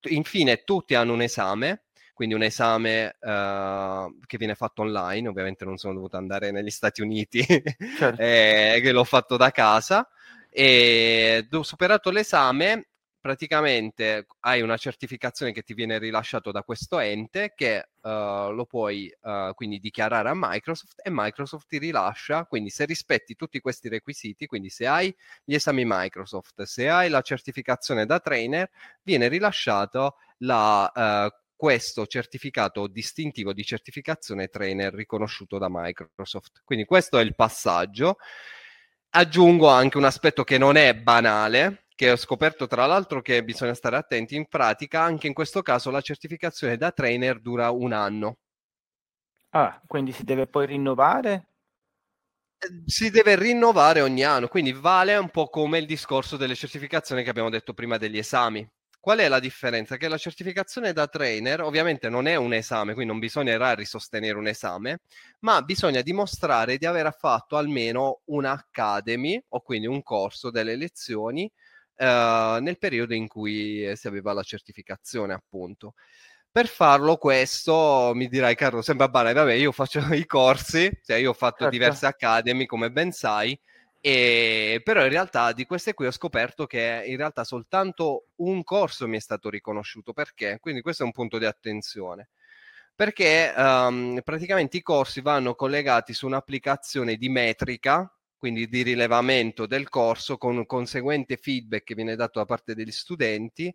Infine 0.09 0.63
tutti 0.63 0.95
hanno 0.95 1.13
un 1.13 1.21
esame, 1.21 1.85
quindi 2.13 2.35
un 2.35 2.43
esame 2.43 3.15
uh, 3.19 4.19
che 4.25 4.37
viene 4.37 4.53
fatto 4.53 4.81
online, 4.81 5.29
ovviamente 5.29 5.65
non 5.65 5.77
sono 5.77 5.93
dovuto 5.93 6.17
andare 6.17 6.51
negli 6.51 6.69
Stati 6.69 7.01
Uniti, 7.01 7.41
certo. 7.97 8.21
eh, 8.21 8.79
che 8.81 8.91
l'ho 8.91 9.05
fatto 9.05 9.37
da 9.37 9.49
casa. 9.51 10.07
E 10.49 11.47
superato 11.63 12.11
l'esame 12.11 12.89
praticamente 13.23 14.25
hai 14.41 14.61
una 14.61 14.75
certificazione 14.75 15.53
che 15.53 15.61
ti 15.61 15.73
viene 15.73 15.97
rilasciato 15.97 16.51
da 16.51 16.61
questo 16.61 16.99
ente 16.99 17.53
che 17.55 17.87
uh, 18.01 18.51
lo 18.51 18.65
puoi 18.65 19.09
uh, 19.21 19.53
quindi 19.53 19.79
dichiarare 19.79 20.27
a 20.27 20.33
Microsoft 20.35 20.99
e 21.01 21.09
Microsoft 21.09 21.67
ti 21.69 21.77
rilascia, 21.77 22.43
quindi 22.43 22.69
se 22.69 22.83
rispetti 22.83 23.37
tutti 23.37 23.61
questi 23.61 23.87
requisiti, 23.87 24.45
quindi 24.45 24.69
se 24.69 24.87
hai 24.87 25.15
gli 25.45 25.53
esami 25.53 25.83
Microsoft, 25.85 26.63
se 26.63 26.89
hai 26.89 27.07
la 27.07 27.21
certificazione 27.21 28.05
da 28.05 28.19
trainer, 28.19 28.69
viene 29.01 29.29
rilasciato 29.29 30.17
la, 30.39 30.91
uh, 30.93 31.33
questo 31.55 32.05
certificato 32.05 32.87
distintivo 32.87 33.53
di 33.53 33.63
certificazione 33.63 34.49
trainer 34.49 34.93
riconosciuto 34.93 35.57
da 35.57 35.67
Microsoft. 35.69 36.59
Quindi 36.65 36.83
questo 36.83 37.17
è 37.17 37.21
il 37.23 37.35
passaggio. 37.35 38.17
Aggiungo 39.11 39.69
anche 39.69 39.95
un 39.95 40.03
aspetto 40.03 40.43
che 40.43 40.57
non 40.57 40.75
è 40.75 40.93
banale, 40.93 41.82
che 42.03 42.11
ho 42.11 42.17
scoperto 42.17 42.67
tra 42.67 42.85
l'altro 42.85 43.21
che 43.21 43.45
bisogna 43.45 43.73
stare 43.73 43.95
attenti, 43.95 44.35
in 44.35 44.47
pratica 44.47 45.01
anche 45.01 45.27
in 45.27 45.33
questo 45.33 45.61
caso 45.61 45.89
la 45.89 46.01
certificazione 46.01 46.75
da 46.75 46.91
trainer 46.91 47.39
dura 47.39 47.71
un 47.71 47.93
anno. 47.93 48.39
Ah, 49.51 49.81
quindi 49.87 50.11
si 50.11 50.25
deve 50.25 50.45
poi 50.47 50.65
rinnovare? 50.65 51.47
Eh, 52.57 52.83
si 52.85 53.09
deve 53.09 53.37
rinnovare 53.37 54.01
ogni 54.01 54.23
anno, 54.23 54.49
quindi 54.49 54.73
vale 54.73 55.15
un 55.15 55.29
po' 55.29 55.47
come 55.47 55.77
il 55.77 55.85
discorso 55.85 56.35
delle 56.35 56.55
certificazioni 56.55 57.23
che 57.23 57.29
abbiamo 57.29 57.49
detto 57.49 57.73
prima 57.73 57.97
degli 57.97 58.17
esami. 58.17 58.69
Qual 58.99 59.19
è 59.19 59.29
la 59.29 59.39
differenza? 59.39 59.95
Che 59.95 60.09
la 60.09 60.17
certificazione 60.17 60.91
da 60.91 61.07
trainer 61.07 61.61
ovviamente 61.61 62.09
non 62.09 62.27
è 62.27 62.35
un 62.35 62.53
esame, 62.53 62.93
quindi 62.93 63.11
non 63.11 63.19
bisognerà 63.19 63.75
risostenere 63.75 64.37
un 64.37 64.47
esame, 64.47 64.99
ma 65.39 65.61
bisogna 65.61 66.01
dimostrare 66.01 66.77
di 66.77 66.85
aver 66.85 67.15
fatto 67.17 67.55
almeno 67.55 68.21
un 68.25 68.43
academy 68.43 69.41
o 69.49 69.61
quindi 69.61 69.87
un 69.87 70.03
corso 70.03 70.51
delle 70.51 70.75
lezioni 70.75 71.49
eh, 71.95 72.57
nel 72.61 72.77
periodo 72.77 73.13
in 73.13 73.27
cui 73.27 73.91
si 73.95 74.07
aveva 74.07 74.33
la 74.33 74.43
certificazione, 74.43 75.33
appunto. 75.33 75.93
Per 76.51 76.67
farlo 76.67 77.17
questo 77.17 78.11
mi 78.13 78.27
dirai, 78.27 78.55
Carlo, 78.55 78.81
sembra 78.81 79.09
banale, 79.09 79.33
vabbè, 79.33 79.53
io 79.53 79.71
faccio 79.71 79.99
i 80.13 80.25
corsi, 80.25 80.91
cioè 81.03 81.17
io 81.17 81.31
ho 81.31 81.33
fatto 81.33 81.63
certo. 81.63 81.71
diverse 81.71 82.05
academy, 82.05 82.65
come 82.65 82.91
ben 82.91 83.11
sai, 83.11 83.59
e, 84.05 84.81
però 84.83 85.01
in 85.03 85.09
realtà 85.09 85.53
di 85.53 85.65
queste 85.65 85.93
qui 85.93 86.07
ho 86.07 86.11
scoperto 86.11 86.65
che 86.65 87.03
in 87.05 87.15
realtà 87.15 87.45
soltanto 87.45 88.25
un 88.37 88.61
corso 88.65 89.07
mi 89.07 89.15
è 89.15 89.19
stato 89.21 89.49
riconosciuto. 89.49 90.11
Perché? 90.11 90.57
Quindi 90.59 90.81
questo 90.81 91.03
è 91.03 91.05
un 91.05 91.13
punto 91.13 91.37
di 91.37 91.45
attenzione. 91.45 92.27
Perché 92.93 93.53
um, 93.55 94.19
praticamente 94.21 94.75
i 94.75 94.81
corsi 94.81 95.21
vanno 95.21 95.55
collegati 95.55 96.13
su 96.13 96.25
un'applicazione 96.25 97.15
di 97.15 97.29
metrica 97.29 98.13
quindi 98.43 98.67
di 98.67 98.81
rilevamento 98.81 99.65
del 99.65 99.87
corso 99.87 100.37
con 100.37 100.65
conseguente 100.65 101.37
feedback 101.37 101.85
che 101.85 101.95
viene 101.95 102.17
dato 102.17 102.39
da 102.39 102.45
parte 102.45 102.75
degli 102.75 102.91
studenti, 102.91 103.73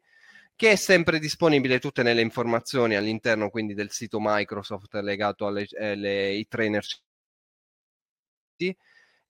che 0.54 0.72
è 0.72 0.76
sempre 0.76 1.18
disponibile 1.18 1.78
tutte 1.78 2.02
nelle 2.02 2.20
informazioni 2.20 2.94
all'interno 2.94 3.48
quindi 3.48 3.72
del 3.72 3.90
sito 3.90 4.18
Microsoft 4.20 4.92
legato 4.96 5.46
alle, 5.46 5.66
alle, 5.74 6.24
ai 6.26 6.46
trainer 6.46 6.84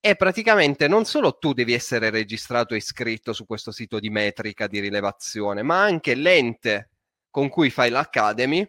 e 0.01 0.17
praticamente 0.17 0.89
non 0.89 1.05
solo 1.05 1.39
tu 1.39 1.53
devi 1.53 1.73
essere 1.73 2.11
registrato 2.11 2.75
e 2.75 2.79
iscritto 2.79 3.33
su 3.33 3.47
questo 3.47 3.71
sito 3.71 4.01
di 4.01 4.11
metrica 4.11 4.67
di 4.67 4.81
rilevazione, 4.81 5.63
ma 5.63 5.81
anche 5.81 6.17
l'ente 6.17 6.91
con 7.31 7.49
cui 7.49 7.71
fai 7.71 7.91
l'Academy 7.91 8.69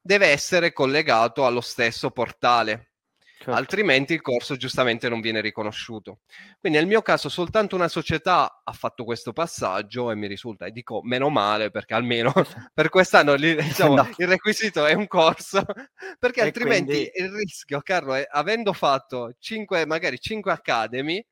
deve 0.00 0.28
essere 0.28 0.72
collegato 0.72 1.44
allo 1.44 1.60
stesso 1.60 2.10
portale 2.10 2.92
certo. 3.36 3.52
altrimenti 3.52 4.14
il 4.14 4.20
corso 4.20 4.56
giustamente 4.56 5.08
non 5.08 5.20
viene 5.20 5.40
riconosciuto. 5.40 6.20
Quindi 6.58 6.78
nel 6.78 6.86
mio 6.86 7.02
caso 7.02 7.28
soltanto 7.28 7.76
una 7.76 7.88
società 7.88 8.62
ha 8.64 8.72
fatto 8.72 9.04
questo 9.04 9.32
passaggio 9.32 10.10
e 10.10 10.14
mi 10.14 10.26
risulta, 10.26 10.66
e 10.66 10.70
dico 10.70 11.00
meno 11.02 11.28
male 11.28 11.70
perché 11.70 11.94
almeno 11.94 12.32
per 12.72 12.88
quest'anno 12.88 13.34
li, 13.34 13.54
diciamo, 13.54 13.94
no. 13.94 14.08
il 14.16 14.28
requisito 14.28 14.86
è 14.86 14.94
un 14.94 15.06
corso, 15.06 15.64
perché 16.18 16.40
e 16.40 16.44
altrimenti 16.44 17.10
quindi... 17.10 17.10
il 17.14 17.30
rischio, 17.30 17.80
Carlo, 17.80 18.14
è 18.14 18.26
avendo 18.30 18.72
fatto 18.72 19.34
5, 19.38 19.86
magari 19.86 20.18
5 20.18 20.52
academy, 20.52 21.24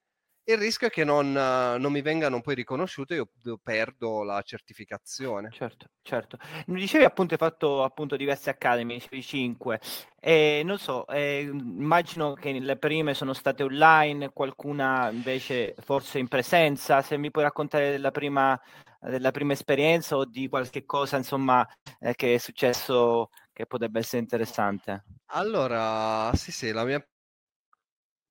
il 0.46 0.58
rischio 0.58 0.88
è 0.88 0.90
che 0.90 1.04
non, 1.04 1.32
non, 1.32 1.90
mi 1.90 2.02
vengano 2.02 2.40
poi 2.40 2.54
riconosciute 2.54 3.14
e 3.14 3.26
io 3.42 3.58
perdo 3.62 4.22
la 4.22 4.42
certificazione. 4.42 5.50
Certo, 5.50 5.86
certo. 6.02 6.38
Mi 6.66 6.80
dicevi 6.80 7.04
appunto 7.04 7.32
hai 7.32 7.38
fatto 7.38 7.82
appunto 7.82 8.16
diverse 8.16 8.50
academy, 8.50 9.00
5. 9.00 9.80
E 10.20 10.62
non 10.64 10.78
so, 10.78 11.06
eh, 11.06 11.48
immagino 11.50 12.34
che 12.34 12.52
le 12.58 12.76
prime 12.76 13.14
sono 13.14 13.32
state 13.32 13.62
online, 13.62 14.32
qualcuna 14.32 15.10
invece 15.10 15.74
forse 15.78 16.18
in 16.18 16.28
presenza. 16.28 17.00
Se 17.00 17.16
mi 17.16 17.30
puoi 17.30 17.44
raccontare 17.44 17.90
della 17.90 18.10
prima, 18.10 18.60
della 19.00 19.30
prima 19.30 19.52
esperienza 19.52 20.16
o 20.16 20.24
di 20.26 20.48
qualche 20.48 20.84
cosa 20.84 21.16
insomma 21.16 21.66
eh, 22.00 22.14
che 22.14 22.34
è 22.34 22.38
successo 22.38 23.30
che 23.52 23.66
potrebbe 23.66 24.00
essere 24.00 24.20
interessante. 24.20 25.04
Allora, 25.28 26.30
sì, 26.34 26.52
sì, 26.52 26.70
la 26.70 26.84
mia 26.84 27.04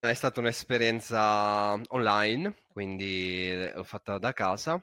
è 0.09 0.13
stata 0.13 0.39
un'esperienza 0.39 1.79
online, 1.89 2.55
quindi 2.71 3.49
eh, 3.49 3.71
l'ho 3.73 3.83
fatta 3.83 4.17
da 4.17 4.33
casa. 4.33 4.81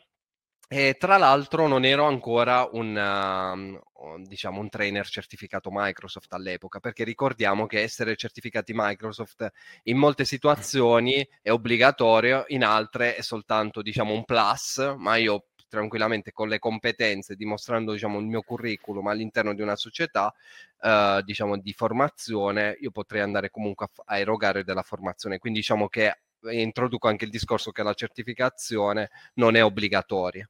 E 0.73 0.95
tra 0.99 1.17
l'altro 1.17 1.67
non 1.67 1.85
ero 1.85 2.05
ancora 2.05 2.69
un, 2.73 2.95
uh, 2.97 4.23
diciamo, 4.23 4.61
un 4.61 4.69
trainer 4.69 5.05
certificato 5.07 5.69
Microsoft 5.73 6.33
all'epoca, 6.33 6.79
perché 6.79 7.03
ricordiamo 7.03 7.67
che 7.67 7.81
essere 7.83 8.15
certificati 8.17 8.73
Microsoft 8.75 9.51
in 9.85 9.97
molte 9.97 10.25
situazioni 10.25 11.27
è 11.43 11.51
obbligatorio, 11.51 12.45
in 12.49 12.63
altre 12.63 13.17
è 13.17 13.23
soltanto 13.23 13.83
diciamo, 13.83 14.15
un 14.15 14.25
plus, 14.25 14.95
ma 14.97 15.17
io 15.17 15.50
tranquillamente 15.71 16.33
con 16.33 16.49
le 16.49 16.59
competenze, 16.59 17.37
dimostrando 17.37 17.93
diciamo, 17.93 18.19
il 18.19 18.27
mio 18.27 18.43
curriculum 18.43 19.07
all'interno 19.07 19.55
di 19.55 19.63
una 19.63 19.77
società 19.77 20.35
eh, 20.83 21.23
diciamo, 21.25 21.57
di 21.57 21.73
formazione, 21.73 22.77
io 22.81 22.91
potrei 22.91 23.23
andare 23.23 23.49
comunque 23.51 23.87
a, 23.87 24.03
a 24.15 24.19
erogare 24.19 24.65
della 24.65 24.83
formazione. 24.83 25.39
Quindi 25.39 25.61
diciamo 25.61 25.89
che 25.89 26.19
introduco 26.51 27.09
anche 27.09 27.25
il 27.25 27.31
discorso 27.31 27.71
che 27.71 27.83
la 27.83 27.95
certificazione 27.95 29.11
non 29.35 29.57
è 29.57 29.65
obbligatoria, 29.65 30.49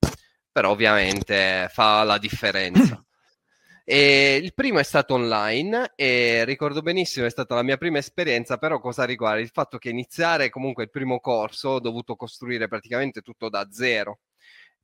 però 0.51 0.71
ovviamente 0.71 1.69
fa 1.71 2.03
la 2.03 2.19
differenza. 2.19 3.03
E 3.83 4.39
il 4.41 4.55
primo 4.55 4.79
è 4.79 4.85
stato 4.85 5.15
online 5.15 5.95
e 5.97 6.45
ricordo 6.45 6.81
benissimo, 6.81 7.27
è 7.27 7.31
stata 7.31 7.57
la 7.57 7.65
mia 7.65 7.77
prima 7.77 7.99
esperienza, 7.99 8.57
però 8.57 8.79
cosa 8.79 9.03
riguarda 9.05 9.41
il 9.41 9.49
fatto 9.49 9.79
che 9.79 9.89
iniziare 9.89 10.49
comunque 10.49 10.85
il 10.85 10.91
primo 10.91 11.19
corso 11.19 11.71
ho 11.71 11.81
dovuto 11.81 12.15
costruire 12.15 12.69
praticamente 12.69 13.21
tutto 13.21 13.49
da 13.49 13.67
zero 13.73 14.21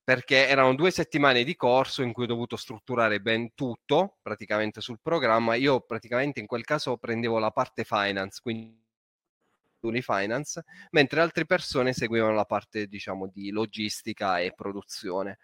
perché 0.07 0.47
erano 0.47 0.77
due 0.77 0.93
settimane 0.93 1.43
di 1.43 1.57
corso 1.57 2.03
in 2.03 2.13
cui 2.13 2.23
ho 2.23 2.29
dovuto 2.29 2.55
strutturare 2.55 3.19
ben 3.19 3.55
tutto 3.57 4.19
praticamente 4.23 4.81
sul 4.81 5.01
programma. 5.03 5.57
Io 5.57 5.81
praticamente 5.81 6.39
in 6.39 6.47
quel 6.47 6.63
caso 6.63 6.97
prendevo 6.97 7.41
la 7.41 7.51
parte 7.51 7.83
finance, 7.83 8.39
quindi 8.41 8.85
finance, 10.03 10.63
mentre 10.91 11.21
altre 11.21 11.45
persone 11.45 11.93
seguivano 11.93 12.35
la 12.35 12.45
parte 12.45 12.87
diciamo 12.87 13.27
di 13.27 13.51
logistica 13.51 14.39
e 14.39 14.53
produzione. 14.55 15.39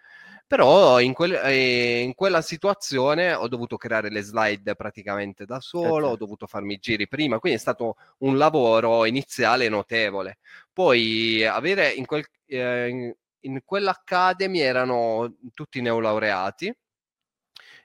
Però 0.46 1.00
in, 1.00 1.12
quel, 1.12 1.40
eh, 1.42 1.98
in 1.98 2.14
quella 2.14 2.40
situazione 2.40 3.34
ho 3.34 3.48
dovuto 3.48 3.76
creare 3.76 4.10
le 4.10 4.22
slide 4.22 4.76
praticamente 4.76 5.44
da 5.44 5.58
solo, 5.58 6.10
ho 6.10 6.16
dovuto 6.16 6.46
farmi 6.46 6.76
giri 6.76 7.08
prima, 7.08 7.40
quindi 7.40 7.58
è 7.58 7.60
stato 7.60 7.96
un 8.18 8.38
lavoro 8.38 9.06
iniziale 9.06 9.68
notevole. 9.68 10.38
Poi 10.72 11.44
avere 11.44 11.90
in 11.90 12.06
quel, 12.06 12.24
eh, 12.46 12.88
in 12.88 13.12
quell'Academy 13.64 14.60
erano 14.60 15.36
tutti 15.54 15.80
neolaureati 15.80 16.74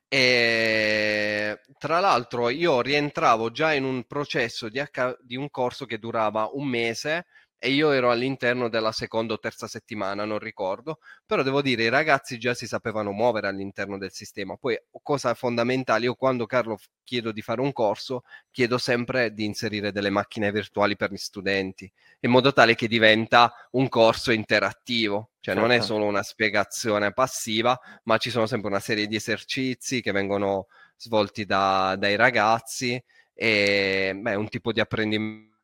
e 0.10 1.60
tra 1.78 2.00
l'altro 2.00 2.50
io 2.50 2.82
rientravo 2.82 3.52
già 3.52 3.74
in 3.74 3.84
un 3.84 4.06
processo 4.06 4.70
di, 4.70 4.80
H- 4.80 5.18
di 5.22 5.36
un 5.36 5.50
corso 5.50 5.86
che 5.86 6.00
durava 6.00 6.50
un 6.54 6.66
mese 6.68 7.26
e 7.60 7.72
io 7.72 7.92
ero 7.92 8.12
all'interno 8.12 8.70
della 8.70 8.92
seconda 8.92 9.34
o 9.34 9.40
terza 9.40 9.68
settimana, 9.68 10.26
non 10.26 10.38
ricordo, 10.38 11.00
però 11.26 11.42
devo 11.42 11.62
dire 11.62 11.84
i 11.84 11.90
ragazzi 11.90 12.38
già 12.38 12.54
si 12.54 12.68
sapevano 12.68 13.12
muovere 13.12 13.48
all'interno 13.48 13.98
del 13.98 14.12
sistema. 14.12 14.56
Poi 14.58 14.80
cosa 15.02 15.34
fondamentale, 15.34 16.06
io 16.06 16.14
quando 16.14 16.46
Carlo 16.46 16.78
chiedo 17.04 17.32
di 17.32 17.42
fare 17.42 17.62
un 17.62 17.72
corso, 17.72 18.24
chiedo 18.52 18.78
sempre 18.78 19.34
di 19.34 19.46
inserire 19.46 19.92
delle 19.92 20.12
macchine 20.12 20.52
virtuali 20.52 20.96
per 20.96 21.12
gli 21.12 21.18
studenti, 21.18 21.92
in 22.20 22.30
modo 22.30 22.54
tale 22.54 22.76
che 22.76 22.88
diventa 22.88 23.52
un 23.72 23.90
corso 23.90 24.32
interattivo, 24.32 25.32
cioè 25.40 25.56
certo. 25.56 25.60
non 25.62 25.72
è 25.72 25.80
certo. 25.80 25.94
solo 25.94 26.06
una 26.06 26.24
spiegazione 26.24 27.12
passiva, 27.12 27.80
ma 28.04 28.18
ci 28.18 28.30
sono 28.30 28.46
sempre 28.46 28.70
una 28.70 28.80
serie 28.80 29.08
di 29.08 29.16
esercizi 29.16 30.02
che 30.02 30.12
vengono 30.12 30.68
svolti 30.96 31.46
da, 31.46 31.96
dai 31.98 32.16
ragazzi 32.16 33.02
e 33.34 34.14
beh, 34.16 34.36
un 34.36 34.50
tipo 34.50 34.72
di 34.72 34.80
apprendimento 34.80 35.57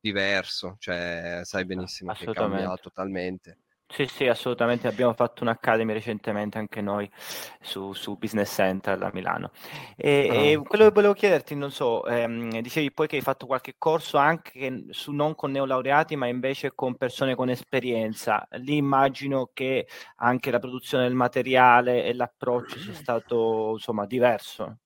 diverso, 0.00 0.76
cioè 0.78 1.40
sai 1.44 1.64
benissimo 1.64 2.12
che 2.12 2.32
cambia 2.32 2.74
totalmente. 2.76 3.58
Sì, 3.90 4.06
sì, 4.06 4.26
assolutamente. 4.26 4.86
Abbiamo 4.86 5.14
fatto 5.14 5.42
un'Academy 5.42 5.94
recentemente 5.94 6.58
anche 6.58 6.82
noi 6.82 7.10
su, 7.58 7.94
su 7.94 8.18
Business 8.18 8.52
Center 8.52 9.02
a 9.02 9.10
Milano. 9.14 9.50
E, 9.96 10.28
oh. 10.30 10.62
e, 10.62 10.68
quello 10.68 10.84
che 10.84 10.90
volevo 10.92 11.14
chiederti, 11.14 11.54
non 11.54 11.70
so, 11.70 12.04
ehm, 12.06 12.60
dicevi 12.60 12.92
poi 12.92 13.06
che 13.06 13.16
hai 13.16 13.22
fatto 13.22 13.46
qualche 13.46 13.76
corso 13.78 14.18
anche 14.18 14.84
su, 14.90 15.12
non 15.12 15.34
con 15.34 15.52
neolaureati, 15.52 16.16
ma 16.16 16.26
invece 16.26 16.74
con 16.74 16.96
persone 16.96 17.34
con 17.34 17.48
esperienza. 17.48 18.46
Lì 18.58 18.76
immagino 18.76 19.50
che 19.54 19.88
anche 20.16 20.50
la 20.50 20.58
produzione 20.58 21.04
del 21.04 21.14
materiale 21.14 22.04
e 22.04 22.12
l'approccio 22.12 22.78
sia 22.78 22.94
stato, 22.94 23.70
insomma, 23.72 24.04
diverso. 24.04 24.80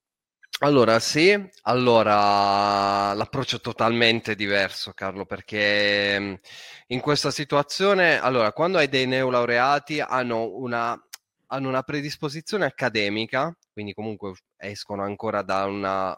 Allora, 0.64 1.00
sì, 1.00 1.36
allora 1.62 3.12
l'approccio 3.14 3.56
è 3.56 3.60
totalmente 3.60 4.36
diverso, 4.36 4.92
Carlo, 4.92 5.26
perché 5.26 6.20
mm, 6.20 6.34
in 6.88 7.00
questa 7.00 7.32
situazione, 7.32 8.20
allora, 8.20 8.52
quando 8.52 8.78
hai 8.78 8.88
dei 8.88 9.06
neolaureati 9.08 9.98
hanno 9.98 10.56
una, 10.56 10.96
hanno 11.46 11.68
una 11.68 11.82
predisposizione 11.82 12.64
accademica, 12.64 13.52
quindi 13.72 13.92
comunque 13.92 14.34
escono 14.56 15.02
ancora 15.02 15.42
da 15.42 15.64
un 15.64 16.16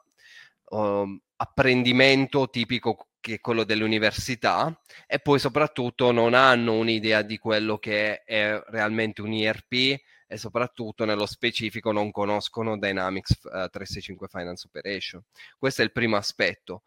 um, 0.70 1.20
apprendimento 1.36 2.50
tipico 2.50 3.06
che 3.20 3.34
è 3.36 3.40
quello 3.40 3.64
dell'università 3.64 4.78
e 5.06 5.20
poi 5.20 5.38
soprattutto 5.38 6.12
non 6.12 6.34
hanno 6.34 6.74
un'idea 6.74 7.22
di 7.22 7.38
quello 7.38 7.78
che 7.78 8.22
è 8.24 8.62
realmente 8.66 9.22
un 9.22 9.32
IRP 9.32 10.00
e 10.26 10.36
soprattutto 10.36 11.04
nello 11.04 11.26
specifico 11.26 11.92
non 11.92 12.10
conoscono 12.10 12.78
Dynamics 12.78 13.30
uh, 13.42 13.68
365 13.68 14.28
Finance 14.28 14.66
Operation. 14.66 15.22
Questo 15.58 15.82
è 15.82 15.84
il 15.84 15.92
primo 15.92 16.16
aspetto. 16.16 16.82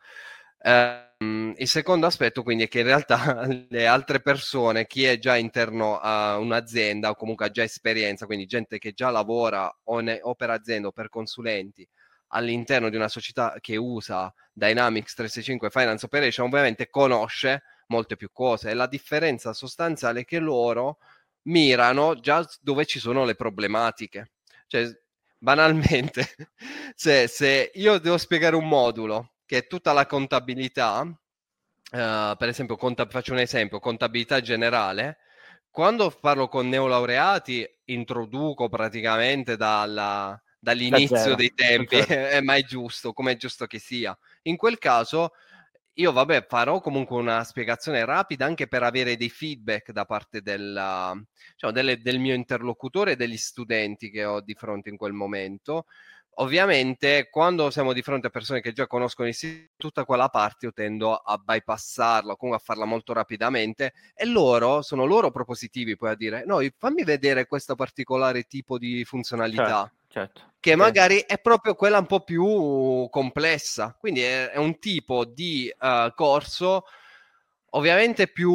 Uh, 0.59 1.53
il 1.55 1.67
secondo 1.67 2.07
aspetto 2.07 2.41
quindi 2.43 2.63
è 2.63 2.67
che 2.67 2.79
in 2.79 2.85
realtà 2.85 3.45
le 3.69 3.87
altre 3.87 4.21
persone, 4.21 4.87
chi 4.87 5.05
è 5.05 5.17
già 5.17 5.37
interno 5.37 5.99
a 5.99 6.37
un'azienda 6.37 7.09
o 7.09 7.15
comunque 7.15 7.45
ha 7.45 7.51
già 7.51 7.63
esperienza, 7.63 8.25
quindi 8.25 8.45
gente 8.45 8.77
che 8.77 8.93
già 8.93 9.09
lavora 9.09 9.73
o, 9.85 9.99
ne, 9.99 10.19
o 10.21 10.35
per 10.35 10.49
azienda 10.49 10.87
o 10.87 10.91
per 10.91 11.09
consulenti 11.09 11.87
all'interno 12.29 12.89
di 12.89 12.95
una 12.95 13.07
società 13.07 13.55
che 13.61 13.77
usa 13.77 14.33
Dynamics 14.51 15.13
365 15.13 15.69
Finance 15.69 16.05
Operation, 16.05 16.47
ovviamente 16.47 16.89
conosce 16.89 17.63
molte 17.87 18.17
più 18.17 18.31
cose 18.31 18.69
e 18.69 18.73
la 18.73 18.87
differenza 18.87 19.53
sostanziale 19.53 20.21
è 20.21 20.25
che 20.25 20.39
loro 20.39 20.97
mirano 21.47 22.19
già 22.19 22.47
dove 22.61 22.85
ci 22.85 22.99
sono 22.99 23.25
le 23.25 23.35
problematiche. 23.35 24.31
Cioè, 24.67 24.87
banalmente, 25.37 26.35
se, 26.95 27.27
se 27.27 27.71
io 27.73 27.97
devo 27.99 28.17
spiegare 28.17 28.55
un 28.55 28.67
modulo 28.67 29.33
che 29.45 29.57
è 29.57 29.67
tutta 29.67 29.93
la 29.93 30.05
contabilità, 30.05 31.01
uh, 31.01 31.17
per 31.91 32.47
esempio, 32.47 32.75
conta- 32.75 33.07
faccio 33.07 33.33
un 33.33 33.39
esempio, 33.39 33.79
contabilità 33.79 34.41
generale, 34.41 35.19
quando 35.69 36.09
parlo 36.09 36.47
con 36.47 36.67
neolaureati 36.67 37.65
introduco 37.85 38.67
praticamente 38.67 39.55
dalla, 39.55 40.39
dall'inizio 40.59 41.35
dei 41.35 41.53
tempi, 41.53 42.03
certo. 42.03 42.43
ma 42.43 42.55
è 42.55 42.63
giusto, 42.63 43.13
come 43.13 43.33
è 43.33 43.37
giusto 43.37 43.67
che 43.67 43.79
sia. 43.79 44.17
In 44.43 44.57
quel 44.57 44.79
caso 44.79 45.31
io 45.99 46.11
vabbè 46.11 46.45
farò 46.47 46.79
comunque 46.79 47.17
una 47.17 47.43
spiegazione 47.43 48.05
rapida 48.05 48.45
anche 48.45 48.67
per 48.67 48.83
avere 48.83 49.17
dei 49.17 49.29
feedback 49.29 49.91
da 49.91 50.05
parte 50.05 50.41
della, 50.41 51.13
diciamo, 51.53 51.73
delle, 51.73 51.97
del 51.97 52.19
mio 52.19 52.35
interlocutore 52.35 53.13
e 53.13 53.15
degli 53.15 53.37
studenti 53.37 54.11
che 54.11 54.23
ho 54.23 54.41
di 54.41 54.53
fronte 54.53 54.89
in 54.89 54.97
quel 54.97 55.13
momento. 55.13 55.85
Ovviamente, 56.39 57.29
quando 57.31 57.71
siamo 57.71 57.93
di 57.93 58.03
fronte 58.03 58.27
a 58.27 58.29
persone 58.29 58.61
che 58.61 58.71
già 58.71 58.85
conoscono 58.85 59.27
il 59.27 59.33
sito, 59.33 59.71
tutta 59.75 60.05
quella 60.05 60.29
parte 60.29 60.67
io 60.67 60.71
tendo 60.71 61.15
a 61.15 61.35
bypassarla, 61.37 62.35
comunque 62.35 62.61
a 62.61 62.63
farla 62.63 62.85
molto 62.85 63.11
rapidamente, 63.13 63.93
e 64.13 64.25
loro 64.27 64.83
sono 64.83 65.05
loro 65.05 65.31
propositivi 65.31 65.95
poi 65.95 66.11
a 66.11 66.15
dire: 66.15 66.45
No, 66.45 66.59
fammi 66.77 67.03
vedere 67.03 67.47
questo 67.47 67.73
particolare 67.73 68.43
tipo 68.43 68.77
di 68.77 69.03
funzionalità. 69.03 69.89
Certo, 69.89 69.96
certo. 70.07 70.53
Che 70.59 70.75
magari 70.75 71.23
è 71.25 71.39
proprio 71.39 71.75
quella 71.75 71.99
un 71.99 72.07
po' 72.07 72.21
più 72.21 73.07
complessa. 73.09 73.95
Quindi 73.97 74.21
è, 74.21 74.49
è 74.49 74.57
un 74.57 74.79
tipo 74.79 75.25
di 75.25 75.73
uh, 75.79 76.13
corso 76.13 76.83
ovviamente 77.71 78.27
più, 78.27 78.49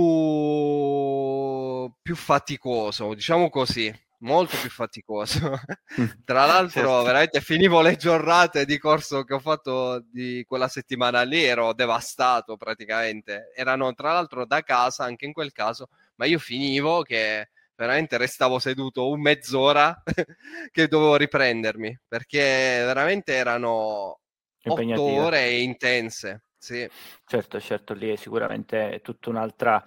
più 2.02 2.16
faticoso, 2.16 3.14
diciamo 3.14 3.48
così 3.50 3.92
molto 4.22 4.56
più 4.56 4.70
faticoso. 4.70 5.60
Tra 6.24 6.46
l'altro, 6.46 6.80
certo. 6.80 7.02
veramente 7.02 7.40
finivo 7.40 7.80
le 7.80 7.96
giornate 7.96 8.64
di 8.64 8.78
corso 8.78 9.24
che 9.24 9.34
ho 9.34 9.38
fatto 9.38 10.04
di 10.10 10.44
quella 10.46 10.68
settimana 10.68 11.22
lì, 11.22 11.42
ero 11.42 11.72
devastato 11.72 12.56
praticamente. 12.56 13.52
Erano 13.54 13.92
tra 13.94 14.12
l'altro 14.12 14.46
da 14.46 14.62
casa 14.62 15.04
anche 15.04 15.26
in 15.26 15.32
quel 15.32 15.52
caso, 15.52 15.88
ma 16.16 16.24
io 16.24 16.38
finivo 16.38 17.02
che 17.02 17.50
veramente 17.82 18.16
restavo 18.16 18.60
seduto 18.60 19.08
un 19.08 19.20
mezz'ora 19.20 20.02
che 20.70 20.86
dovevo 20.86 21.16
riprendermi 21.16 21.98
perché 22.06 22.38
veramente 22.84 23.34
erano 23.34 24.20
otto 24.64 25.02
ore 25.02 25.50
intense. 25.58 26.44
Sì. 26.56 26.88
Certo, 27.26 27.58
certo, 27.58 27.92
lì 27.92 28.10
è 28.10 28.16
sicuramente 28.16 29.00
tutto 29.02 29.30
un'altra, 29.30 29.82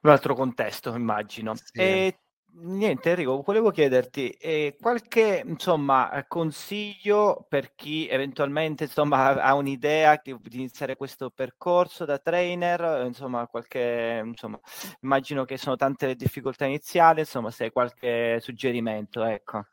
un 0.00 0.10
altro 0.10 0.34
contesto, 0.34 0.94
immagino. 0.94 1.54
Sì. 1.54 1.78
E 1.78 2.18
Niente 2.50 3.10
Enrico, 3.10 3.42
volevo 3.42 3.70
chiederti, 3.70 4.30
ehm, 4.40 4.72
qualche 4.80 5.42
insomma, 5.46 6.24
consiglio 6.26 7.44
per 7.48 7.74
chi 7.74 8.08
eventualmente 8.08 8.84
insomma 8.84 9.28
ha 9.42 9.54
un'idea 9.54 10.18
di 10.22 10.36
di 10.40 10.56
iniziare 10.56 10.96
questo 10.96 11.30
percorso 11.30 12.04
da 12.04 12.18
trainer, 12.18 13.04
insomma 13.06 13.46
qualche 13.46 14.22
insomma, 14.24 14.58
immagino 15.02 15.44
che 15.44 15.56
sono 15.58 15.76
tante 15.76 16.06
le 16.06 16.16
difficoltà 16.16 16.64
iniziali, 16.64 17.20
insomma 17.20 17.50
se 17.50 17.64
hai 17.64 17.70
qualche 17.70 18.38
suggerimento, 18.40 19.22
ecco. 19.24 19.64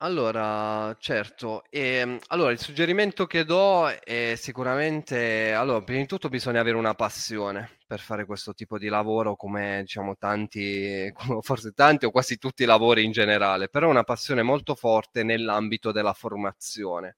Allora, 0.00 0.96
certo, 1.00 1.64
ehm, 1.70 2.18
allora 2.28 2.52
il 2.52 2.60
suggerimento 2.60 3.26
che 3.26 3.44
do 3.44 3.88
è 3.88 4.34
sicuramente, 4.36 5.52
allora, 5.52 5.82
prima 5.82 6.00
di 6.02 6.06
tutto 6.06 6.28
bisogna 6.28 6.60
avere 6.60 6.76
una 6.76 6.94
passione 6.94 7.78
per 7.84 7.98
fare 7.98 8.24
questo 8.24 8.54
tipo 8.54 8.78
di 8.78 8.86
lavoro, 8.86 9.34
come 9.34 9.80
diciamo 9.82 10.16
tanti, 10.16 11.12
forse 11.42 11.72
tanti 11.72 12.04
o 12.06 12.12
quasi 12.12 12.38
tutti 12.38 12.62
i 12.62 12.66
lavori 12.66 13.02
in 13.04 13.10
generale, 13.10 13.68
però 13.68 13.88
una 13.90 14.04
passione 14.04 14.42
molto 14.44 14.76
forte 14.76 15.24
nell'ambito 15.24 15.90
della 15.90 16.12
formazione. 16.12 17.16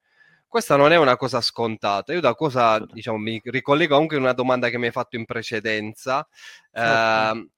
Questa 0.48 0.74
non 0.76 0.90
è 0.90 0.96
una 0.96 1.16
cosa 1.16 1.40
scontata. 1.42 2.12
Io 2.14 2.20
da 2.20 2.34
cosa, 2.34 2.78
diciamo, 2.90 3.18
mi 3.18 3.40
ricollego 3.44 3.96
anche 3.96 4.16
a 4.16 4.18
una 4.18 4.32
domanda 4.32 4.68
che 4.70 4.78
mi 4.78 4.86
hai 4.86 4.90
fatto 4.92 5.16
in 5.16 5.24
precedenza. 5.26 6.26
Certo. 6.74 7.30
Eh, 7.32 7.48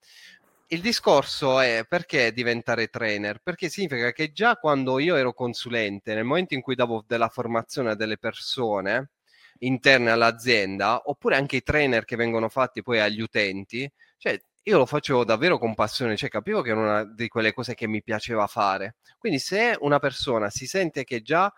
il 0.73 0.81
discorso 0.81 1.59
è 1.59 1.85
perché 1.87 2.33
diventare 2.33 2.87
trainer? 2.87 3.39
Perché 3.43 3.69
significa 3.69 4.11
che 4.11 4.31
già 4.31 4.55
quando 4.55 4.97
io 4.97 5.15
ero 5.15 5.33
consulente, 5.33 6.15
nel 6.15 6.23
momento 6.23 6.55
in 6.55 6.61
cui 6.61 6.73
davo 6.73 7.03
della 7.07 7.29
formazione 7.29 7.91
a 7.91 7.95
delle 7.95 8.17
persone 8.17 9.11
interne 9.59 10.09
all'azienda, 10.09 11.03
oppure 11.05 11.35
anche 11.35 11.57
i 11.57 11.63
trainer 11.63 12.05
che 12.05 12.15
vengono 12.15 12.49
fatti 12.49 12.81
poi 12.81 12.99
agli 12.99 13.21
utenti, 13.21 13.89
cioè 14.17 14.39
io 14.63 14.77
lo 14.77 14.85
facevo 14.87 15.23
davvero 15.23 15.59
con 15.59 15.75
passione, 15.75 16.17
cioè 16.17 16.29
capivo 16.29 16.61
che 16.61 16.71
era 16.71 16.79
una 16.79 17.05
di 17.05 17.27
quelle 17.27 17.53
cose 17.53 17.75
che 17.75 17.87
mi 17.87 18.01
piaceva 18.01 18.47
fare. 18.47 18.95
Quindi 19.19 19.37
se 19.37 19.77
una 19.79 19.99
persona 19.99 20.49
si 20.49 20.65
sente 20.65 21.03
che 21.03 21.21
già 21.21 21.53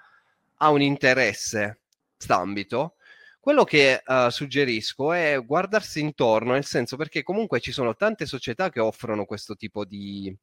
ha 0.58 0.69
un 0.69 0.82
interesse 0.82 1.80
st'ambito, 2.17 2.95
quello 3.45 3.63
che 3.63 4.01
uh, 4.03 4.29
suggerisco 4.29 5.13
è 5.13 5.39
guardarsi 5.45 5.99
intorno, 5.99 6.53
nel 6.53 6.65
senso 6.65 6.97
perché 6.97 7.21
comunque 7.21 7.60
ci 7.60 7.71
sono 7.71 7.93
tante 7.95 8.25
società 8.25 8.71
che 8.71 8.79
offrono 8.79 9.25
questo 9.25 9.55
tipo 9.55 9.86
di, 9.86 10.36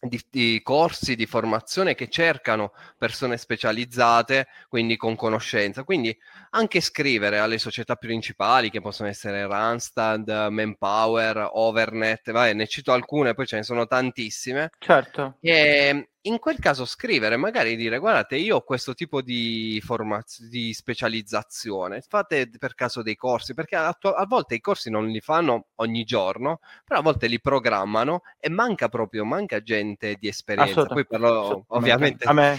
di, 0.00 0.20
di, 0.28 0.60
corsi 0.60 1.14
di 1.14 1.26
formazione 1.26 1.94
che 1.94 2.08
cercano 2.08 2.72
persone 2.98 3.36
specializzate, 3.36 4.48
quindi 4.68 4.96
con 4.96 5.14
conoscenza. 5.14 5.84
Quindi 5.84 6.12
anche 6.50 6.80
scrivere 6.80 7.38
alle 7.38 7.58
società 7.58 7.94
principali 7.94 8.68
che 8.68 8.80
possono 8.80 9.08
essere 9.08 9.46
Randstad, 9.46 10.48
Manpower, 10.50 11.50
Overnet, 11.52 12.32
vabbè, 12.32 12.54
ne 12.54 12.66
cito 12.66 12.90
alcune, 12.90 13.34
poi 13.34 13.46
ce 13.46 13.58
ne 13.58 13.62
sono 13.62 13.86
tantissime. 13.86 14.70
Certo. 14.80 15.36
E 15.38 16.08
in 16.22 16.38
quel 16.38 16.58
caso 16.58 16.84
scrivere, 16.84 17.36
magari 17.36 17.76
dire 17.76 17.98
guardate, 17.98 18.36
io 18.36 18.56
ho 18.56 18.62
questo 18.62 18.94
tipo 18.94 19.22
di 19.22 19.80
formazione, 19.84 20.50
di 20.50 20.74
specializzazione, 20.74 22.02
fate 22.06 22.50
per 22.58 22.74
caso 22.74 23.02
dei 23.02 23.16
corsi, 23.16 23.54
perché 23.54 23.76
a, 23.76 23.88
a, 23.88 24.26
volte 24.26 24.54
i 24.54 24.60
corsi 24.60 24.90
non 24.90 25.06
li 25.08 25.20
fanno 25.20 25.66
ogni 25.76 26.04
giorno, 26.04 26.60
però 26.84 27.00
a 27.00 27.02
volte 27.02 27.26
li 27.26 27.40
programmano 27.40 28.22
e 28.38 28.50
manca 28.50 28.88
proprio, 28.88 29.24
manca 29.24 29.62
gente 29.62 30.16
di 30.18 30.28
esperienza. 30.28 30.84
Poi 30.84 31.06
parlo 31.06 31.64
ovviamente... 31.68 32.24
A 32.24 32.32
me. 32.32 32.58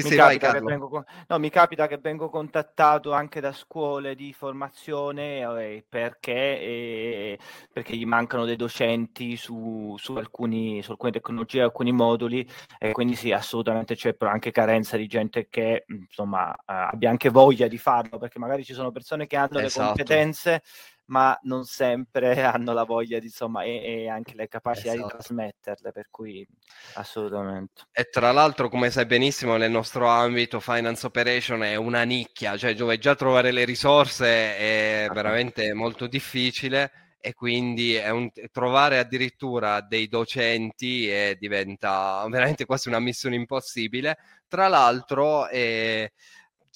Sì, 0.00 0.02
mi, 0.02 0.10
sì, 0.10 0.16
capita 0.16 0.52
vai, 0.52 0.62
vengo, 0.62 1.04
no, 1.26 1.38
mi 1.38 1.50
capita 1.50 1.86
che 1.86 1.98
vengo 1.98 2.28
contattato 2.28 3.12
anche 3.12 3.40
da 3.40 3.52
scuole 3.52 4.14
di 4.14 4.32
formazione 4.32 5.40
eh, 5.40 5.84
perché, 5.88 6.32
eh, 6.32 7.38
perché, 7.72 7.96
gli 7.96 8.04
mancano 8.04 8.44
dei 8.44 8.56
docenti 8.56 9.36
su, 9.36 9.94
su, 9.98 10.14
alcuni, 10.14 10.82
su 10.82 10.90
alcune 10.90 11.12
tecnologie, 11.12 11.62
alcuni 11.62 11.92
moduli 11.92 12.46
e 12.78 12.92
quindi 12.92 13.14
sì, 13.14 13.32
assolutamente 13.32 13.94
c'è 13.94 14.14
però 14.14 14.30
anche 14.30 14.50
carenza 14.50 14.96
di 14.96 15.06
gente 15.06 15.48
che 15.48 15.84
insomma 15.88 16.52
eh, 16.52 16.58
abbia 16.66 17.10
anche 17.10 17.30
voglia 17.30 17.68
di 17.68 17.78
farlo 17.78 18.18
perché 18.18 18.38
magari 18.38 18.64
ci 18.64 18.74
sono 18.74 18.90
persone 18.90 19.26
che 19.26 19.36
hanno 19.36 19.58
esatto. 19.60 19.80
le 19.80 19.86
competenze 19.86 20.62
ma 21.06 21.38
non 21.42 21.64
sempre 21.64 22.42
hanno 22.42 22.72
la 22.72 22.84
voglia 22.84 23.18
di, 23.18 23.26
insomma, 23.26 23.62
e, 23.62 23.82
e 23.82 24.08
anche 24.08 24.34
le 24.34 24.48
capacità 24.48 24.92
esatto. 24.92 25.06
di 25.06 25.12
trasmetterle, 25.12 25.92
per 25.92 26.06
cui 26.10 26.46
assolutamente. 26.94 27.84
E 27.92 28.04
tra 28.04 28.32
l'altro, 28.32 28.68
come 28.68 28.90
sai 28.90 29.06
benissimo, 29.06 29.56
nel 29.56 29.70
nostro 29.70 30.06
ambito 30.06 30.60
finance 30.60 31.06
operation 31.06 31.62
è 31.62 31.76
una 31.76 32.02
nicchia, 32.02 32.56
cioè 32.56 32.74
dove 32.74 32.98
già 32.98 33.14
trovare 33.14 33.50
le 33.50 33.64
risorse 33.64 34.26
è 34.56 35.08
veramente 35.12 35.72
molto 35.72 36.06
difficile 36.06 36.90
e 37.26 37.34
quindi 37.34 37.94
è 37.94 38.10
un, 38.10 38.30
trovare 38.52 38.98
addirittura 38.98 39.80
dei 39.80 40.06
docenti 40.06 41.10
eh, 41.10 41.36
diventa 41.38 42.24
veramente 42.30 42.64
quasi 42.64 42.88
una 42.88 43.00
missione 43.00 43.34
impossibile. 43.34 44.16
Tra 44.46 44.68
l'altro, 44.68 45.48
eh, 45.48 46.12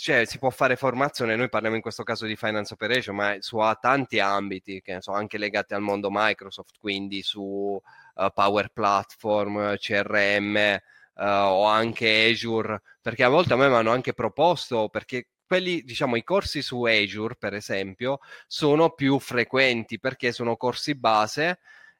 cioè, 0.00 0.24
si 0.24 0.38
può 0.38 0.48
fare 0.48 0.76
formazione, 0.76 1.36
noi 1.36 1.50
parliamo 1.50 1.76
in 1.76 1.82
questo 1.82 2.04
caso 2.04 2.24
di 2.24 2.34
finance 2.34 2.72
operation, 2.72 3.14
ma 3.14 3.36
su 3.40 3.58
tanti 3.80 4.18
ambiti, 4.18 4.80
che 4.80 5.02
so, 5.02 5.12
anche 5.12 5.36
legati 5.36 5.74
al 5.74 5.82
mondo 5.82 6.08
Microsoft, 6.10 6.78
quindi 6.80 7.22
su 7.22 7.42
uh, 7.42 8.32
Power 8.32 8.70
Platform, 8.72 9.76
CRM 9.76 10.54
uh, 10.54 11.22
eh, 11.22 11.28
o 11.28 11.64
anche 11.66 12.30
Azure, 12.30 12.80
perché 13.02 13.24
a 13.24 13.28
volte 13.28 13.52
a 13.52 13.56
me 13.56 13.68
mi 13.68 13.74
hanno 13.74 13.92
anche 13.92 14.14
proposto, 14.14 14.88
perché 14.88 15.28
quelli, 15.46 15.82
diciamo, 15.82 16.16
i 16.16 16.24
corsi 16.24 16.62
su 16.62 16.82
Azure, 16.84 17.36
per 17.36 17.52
esempio, 17.52 18.20
sono 18.46 18.90
più 18.90 19.18
frequenti 19.18 19.98
perché 19.98 20.32
sono 20.32 20.56
corsi 20.56 20.94
base 20.94 21.58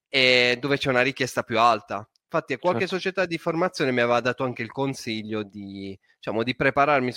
e 0.08 0.56
dove 0.58 0.78
c'è 0.78 0.88
una 0.88 1.02
richiesta 1.02 1.42
più 1.42 1.58
alta. 1.58 2.08
Infatti, 2.32 2.56
qualche 2.58 2.86
certo. 2.86 2.94
società 2.94 3.26
di 3.26 3.38
formazione 3.38 3.90
mi 3.90 4.00
aveva 4.00 4.20
dato 4.20 4.44
anche 4.44 4.62
il 4.62 4.70
consiglio 4.70 5.42
di, 5.42 5.98
diciamo, 6.14 6.44
di 6.44 6.54
prepararmi 6.54 7.12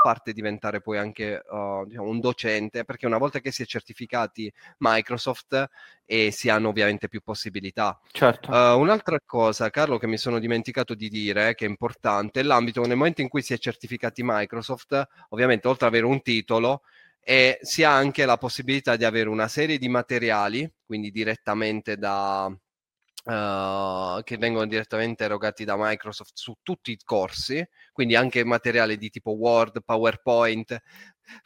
parte 0.00 0.32
diventare 0.32 0.80
poi 0.80 0.98
anche 0.98 1.42
uh, 1.48 1.84
diciamo, 1.86 2.08
un 2.08 2.20
docente, 2.20 2.84
perché 2.84 3.06
una 3.06 3.18
volta 3.18 3.40
che 3.40 3.50
si 3.50 3.62
è 3.62 3.66
certificati 3.66 4.52
Microsoft 4.78 5.68
e 6.04 6.30
si 6.30 6.48
hanno 6.48 6.68
ovviamente 6.68 7.08
più 7.08 7.20
possibilità. 7.20 8.00
Certo. 8.10 8.50
Uh, 8.50 8.78
un'altra 8.78 9.18
cosa, 9.24 9.70
Carlo, 9.70 9.98
che 9.98 10.06
mi 10.06 10.18
sono 10.18 10.38
dimenticato 10.38 10.94
di 10.94 11.08
dire, 11.08 11.54
che 11.54 11.66
è 11.66 11.68
importante, 11.68 12.40
è 12.40 12.42
l'ambito 12.42 12.80
nel 12.82 12.96
momento 12.96 13.20
in 13.20 13.28
cui 13.28 13.42
si 13.42 13.52
è 13.52 13.58
certificati 13.58 14.22
Microsoft, 14.24 15.06
ovviamente 15.28 15.68
oltre 15.68 15.86
ad 15.86 15.92
avere 15.92 16.06
un 16.06 16.22
titolo, 16.22 16.82
e 17.22 17.58
si 17.60 17.84
ha 17.84 17.94
anche 17.94 18.24
la 18.24 18.38
possibilità 18.38 18.96
di 18.96 19.04
avere 19.04 19.28
una 19.28 19.46
serie 19.46 19.78
di 19.78 19.88
materiali, 19.88 20.68
quindi 20.84 21.10
direttamente 21.10 21.96
da, 21.96 22.50
Uh, 23.30 24.22
che 24.24 24.38
vengono 24.38 24.66
direttamente 24.66 25.22
erogati 25.22 25.64
da 25.64 25.76
Microsoft 25.78 26.32
su 26.34 26.52
tutti 26.64 26.90
i 26.90 26.98
corsi, 27.04 27.64
quindi 27.92 28.16
anche 28.16 28.44
materiale 28.44 28.96
di 28.96 29.08
tipo 29.08 29.32
Word, 29.32 29.84
PowerPoint. 29.84 30.76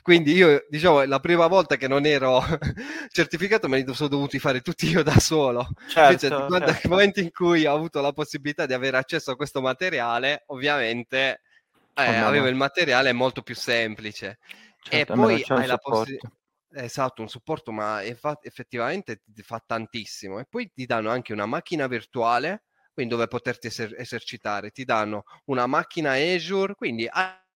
Quindi 0.00 0.32
io, 0.32 0.64
diciamo, 0.70 1.04
la 1.04 1.20
prima 1.20 1.46
volta 1.46 1.76
che 1.76 1.86
non 1.86 2.06
ero 2.06 2.40
certificato 3.12 3.68
me 3.68 3.82
li 3.82 3.94
sono 3.94 4.08
dovuti 4.08 4.38
fare 4.38 4.62
tutti 4.62 4.88
io 4.88 5.02
da 5.02 5.18
solo. 5.18 5.68
Certo, 5.86 6.26
Invece, 6.26 6.28
certo. 6.28 6.58
nel 6.58 6.80
momento 6.84 7.20
in 7.20 7.30
cui 7.30 7.66
ho 7.66 7.74
avuto 7.74 8.00
la 8.00 8.12
possibilità 8.12 8.64
di 8.64 8.72
avere 8.72 8.96
accesso 8.96 9.32
a 9.32 9.36
questo 9.36 9.60
materiale, 9.60 10.44
ovviamente 10.46 11.42
eh, 11.92 12.16
avevo 12.16 12.46
il 12.46 12.54
materiale 12.54 13.12
molto 13.12 13.42
più 13.42 13.54
semplice. 13.54 14.38
Certo, 14.80 15.12
e 15.12 15.16
poi 15.16 15.44
hai 15.48 15.66
la 15.66 15.76
possibilità 15.76 16.30
Esatto, 16.76 17.22
un 17.22 17.28
supporto, 17.28 17.70
ma 17.72 18.02
effettivamente 18.02 19.22
ti 19.24 19.42
fa 19.42 19.62
tantissimo. 19.64 20.40
E 20.40 20.46
poi 20.48 20.70
ti 20.72 20.86
danno 20.86 21.10
anche 21.10 21.32
una 21.32 21.46
macchina 21.46 21.86
virtuale, 21.86 22.64
quindi 22.92 23.14
dove 23.14 23.28
poterti 23.28 23.68
eser- 23.68 23.94
esercitare. 23.98 24.70
Ti 24.70 24.84
danno 24.84 25.22
una 25.46 25.66
macchina 25.66 26.12
Azure, 26.14 26.74
quindi 26.74 27.06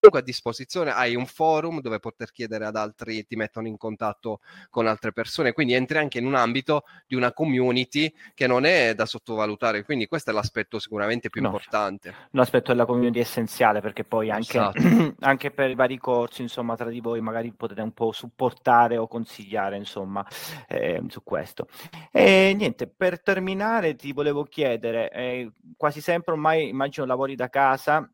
a 0.01 0.21
disposizione, 0.21 0.93
hai 0.93 1.17
un 1.17 1.27
forum 1.27 1.81
dove 1.81 1.99
poter 1.99 2.31
chiedere 2.31 2.65
ad 2.65 2.77
altri, 2.77 3.27
ti 3.27 3.37
mettono 3.37 3.67
in 3.67 3.77
contatto 3.77 4.41
con 4.71 4.87
altre 4.87 5.13
persone, 5.13 5.53
quindi 5.53 5.75
entri 5.75 5.99
anche 5.99 6.19
in 6.19 6.27
un 6.27 6.35
ambito 6.35 6.85
di 7.07 7.17
una 7.17 7.33
community 7.33 8.13
che 8.35 8.47
non 8.47 8.65
è 8.65 8.95
da 8.95 9.07
sottovalutare, 9.07 9.85
quindi 9.85 10.07
questo 10.07 10.31
è 10.31 10.33
l'aspetto 10.33 10.79
sicuramente 10.79 11.29
più 11.29 11.43
no, 11.43 11.49
importante. 11.49 12.15
L'aspetto 12.31 12.71
della 12.71 12.87
community 12.87 13.19
è 13.19 13.23
essenziale 13.23 13.81
perché 13.81 14.05
poi 14.05 14.31
anche, 14.31 14.59
esatto. 14.59 15.15
anche, 15.21 15.51
per 15.51 15.71
i 15.71 15.75
vari 15.75 15.99
corsi, 15.99 16.43
insomma, 16.43 16.77
tra 16.77 16.89
di 16.89 17.01
voi 17.01 17.21
magari 17.21 17.53
potete 17.53 17.81
un 17.81 17.93
po' 17.93 18.13
supportare 18.13 18.97
o 18.97 19.09
consigliare, 19.09 19.77
insomma, 19.77 20.25
eh, 20.69 21.03
su 21.09 21.23
questo. 21.25 21.67
E 22.13 22.55
niente, 22.57 22.87
per 22.87 23.21
terminare 23.21 23.97
ti 23.97 24.13
volevo 24.13 24.45
chiedere, 24.45 25.11
eh, 25.11 25.53
quasi 25.77 26.01
sempre 26.01 26.35
ormai 26.35 26.69
immagino 26.69 27.05
lavori 27.05 27.35
da 27.35 27.49
casa, 27.49 28.09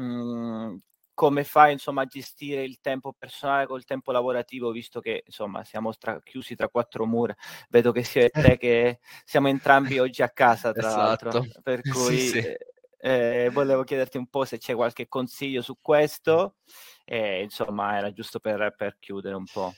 mm, 0.00 0.76
come 1.16 1.44
fai 1.44 1.72
insomma 1.72 2.02
a 2.02 2.04
gestire 2.06 2.62
il 2.62 2.78
tempo 2.82 3.14
personale 3.18 3.66
col 3.66 3.86
tempo 3.86 4.12
lavorativo 4.12 4.70
visto 4.70 5.00
che 5.00 5.22
insomma 5.24 5.64
siamo 5.64 5.90
tra, 5.94 6.20
chiusi 6.22 6.54
tra 6.54 6.68
quattro 6.68 7.06
mura 7.06 7.34
vedo 7.70 7.90
che 7.90 8.04
sia 8.04 8.28
te 8.28 8.58
che 8.58 8.98
siamo 9.24 9.48
entrambi 9.48 9.98
oggi 9.98 10.20
a 10.22 10.28
casa 10.28 10.72
tra 10.72 10.88
esatto. 10.88 11.28
l'altro 11.30 11.46
per 11.62 11.80
cui 11.88 12.18
sì, 12.18 12.40
sì. 12.42 12.54
Eh, 12.98 13.50
volevo 13.52 13.84
chiederti 13.84 14.18
un 14.18 14.26
po' 14.26 14.44
se 14.44 14.58
c'è 14.58 14.74
qualche 14.74 15.06
consiglio 15.08 15.62
su 15.62 15.76
questo 15.80 16.56
e 17.04 17.42
insomma 17.42 17.96
era 17.96 18.12
giusto 18.12 18.38
per, 18.38 18.74
per 18.76 18.96
chiudere 18.98 19.34
un 19.36 19.46
po' 19.46 19.72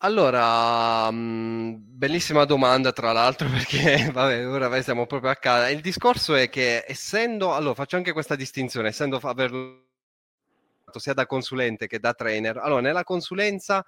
Allora, 0.00 1.10
mh, 1.10 1.16
mhmm, 1.16 1.76
bellissima 1.78 2.44
domanda 2.44 2.92
tra 2.92 3.12
l'altro 3.12 3.48
perché 3.50 4.10
vabbè, 4.12 4.46
ora 4.46 4.82
siamo 4.82 5.06
proprio 5.06 5.30
a 5.30 5.36
casa. 5.36 5.70
Il 5.70 5.80
discorso 5.80 6.34
è 6.34 6.50
che 6.50 6.84
essendo, 6.86 7.54
allora 7.54 7.74
faccio 7.74 7.96
anche 7.96 8.12
questa 8.12 8.36
distinzione, 8.36 8.88
essendo 8.88 9.16
averlo 9.22 9.85
sia 10.98 11.14
da 11.14 11.26
consulente 11.26 11.86
che 11.86 11.98
da 11.98 12.14
trainer. 12.14 12.58
Allora, 12.58 12.80
nella 12.80 13.04
consulenza, 13.04 13.84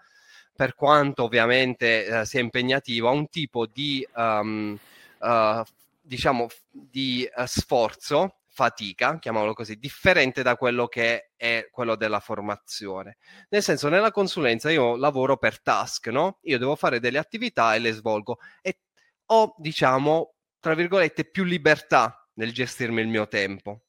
per 0.55 0.75
quanto 0.75 1.25
ovviamente 1.25 2.07
eh, 2.07 2.25
sia 2.25 2.41
impegnativo, 2.41 3.09
ha 3.09 3.13
un 3.13 3.29
tipo 3.29 3.67
di, 3.67 4.07
um, 4.15 4.79
uh, 5.19 5.63
diciamo, 6.01 6.49
di 6.71 7.29
uh, 7.35 7.45
sforzo, 7.47 8.39
fatica, 8.59 9.21
chiamiamolo 9.21 9.55
così, 9.55 9.77
differente 9.77 10.43
da 10.43 10.57
quello 10.57 10.89
che 10.89 11.31
è 11.37 11.69
quello 11.71 11.95
della 11.95 12.19
formazione. 12.19 13.19
Nel 13.51 13.63
senso, 13.63 13.89
nella 13.89 14.11
consulenza 14.11 14.69
io 14.69 14.97
lavoro 14.97 15.37
per 15.37 15.61
task, 15.63 16.09
no? 16.09 16.39
Io 16.43 16.59
devo 16.59 16.75
fare 16.75 16.99
delle 16.99 17.19
attività 17.19 17.77
e 17.77 17.79
le 17.79 17.93
svolgo 17.93 18.39
e 18.61 18.81
ho, 19.27 19.55
diciamo, 19.59 20.35
tra 20.59 20.75
virgolette, 20.75 21.25
più 21.25 21.45
libertà 21.45 22.29
nel 22.35 22.53
gestirmi 22.53 23.01
il 23.01 23.07
mio 23.07 23.29
tempo. 23.29 23.83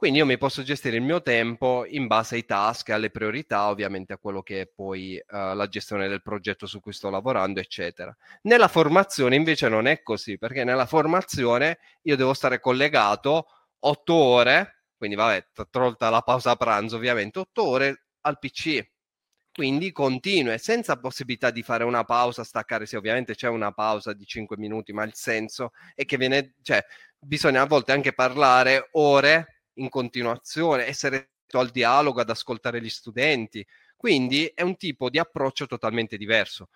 Quindi 0.00 0.20
io 0.20 0.24
mi 0.24 0.38
posso 0.38 0.62
gestire 0.62 0.96
il 0.96 1.02
mio 1.02 1.20
tempo 1.20 1.84
in 1.86 2.06
base 2.06 2.36
ai 2.36 2.46
task, 2.46 2.88
alle 2.88 3.10
priorità, 3.10 3.68
ovviamente 3.68 4.14
a 4.14 4.16
quello 4.16 4.40
che 4.40 4.62
è 4.62 4.66
poi 4.66 5.22
uh, 5.22 5.52
la 5.54 5.68
gestione 5.68 6.08
del 6.08 6.22
progetto 6.22 6.64
su 6.66 6.80
cui 6.80 6.94
sto 6.94 7.10
lavorando, 7.10 7.60
eccetera. 7.60 8.16
Nella 8.44 8.68
formazione 8.68 9.36
invece 9.36 9.68
non 9.68 9.86
è 9.86 10.00
così, 10.02 10.38
perché 10.38 10.64
nella 10.64 10.86
formazione 10.86 11.80
io 12.04 12.16
devo 12.16 12.32
stare 12.32 12.60
collegato 12.60 13.48
otto 13.80 14.14
ore, 14.14 14.84
quindi 14.96 15.16
vabbè, 15.16 15.48
tolta 15.68 16.08
la 16.08 16.22
pausa 16.22 16.56
pranzo 16.56 16.96
ovviamente, 16.96 17.38
otto 17.40 17.62
ore 17.66 18.04
al 18.22 18.38
PC. 18.38 18.82
Quindi 19.52 19.92
continue, 19.92 20.56
senza 20.56 20.98
possibilità 20.98 21.50
di 21.50 21.62
fare 21.62 21.84
una 21.84 22.04
pausa, 22.04 22.42
staccare, 22.42 22.86
sì, 22.86 22.96
ovviamente 22.96 23.34
c'è 23.34 23.48
una 23.48 23.72
pausa 23.72 24.14
di 24.14 24.24
5 24.24 24.56
minuti, 24.56 24.94
ma 24.94 25.02
il 25.04 25.12
senso 25.12 25.72
è 25.94 26.06
che 26.06 26.16
viene, 26.16 26.54
cioè, 26.62 26.82
bisogna 27.18 27.60
a 27.60 27.66
volte 27.66 27.92
anche 27.92 28.14
parlare 28.14 28.88
ore 28.92 29.59
in 29.74 29.88
continuazione, 29.88 30.86
essere 30.86 31.30
al 31.52 31.70
dialogo, 31.70 32.20
ad 32.20 32.30
ascoltare 32.30 32.80
gli 32.80 32.88
studenti. 32.88 33.66
Quindi 33.96 34.50
è 34.54 34.62
un 34.62 34.76
tipo 34.76 35.10
di 35.10 35.18
approccio 35.18 35.66
totalmente 35.66 36.16
diverso. 36.16 36.68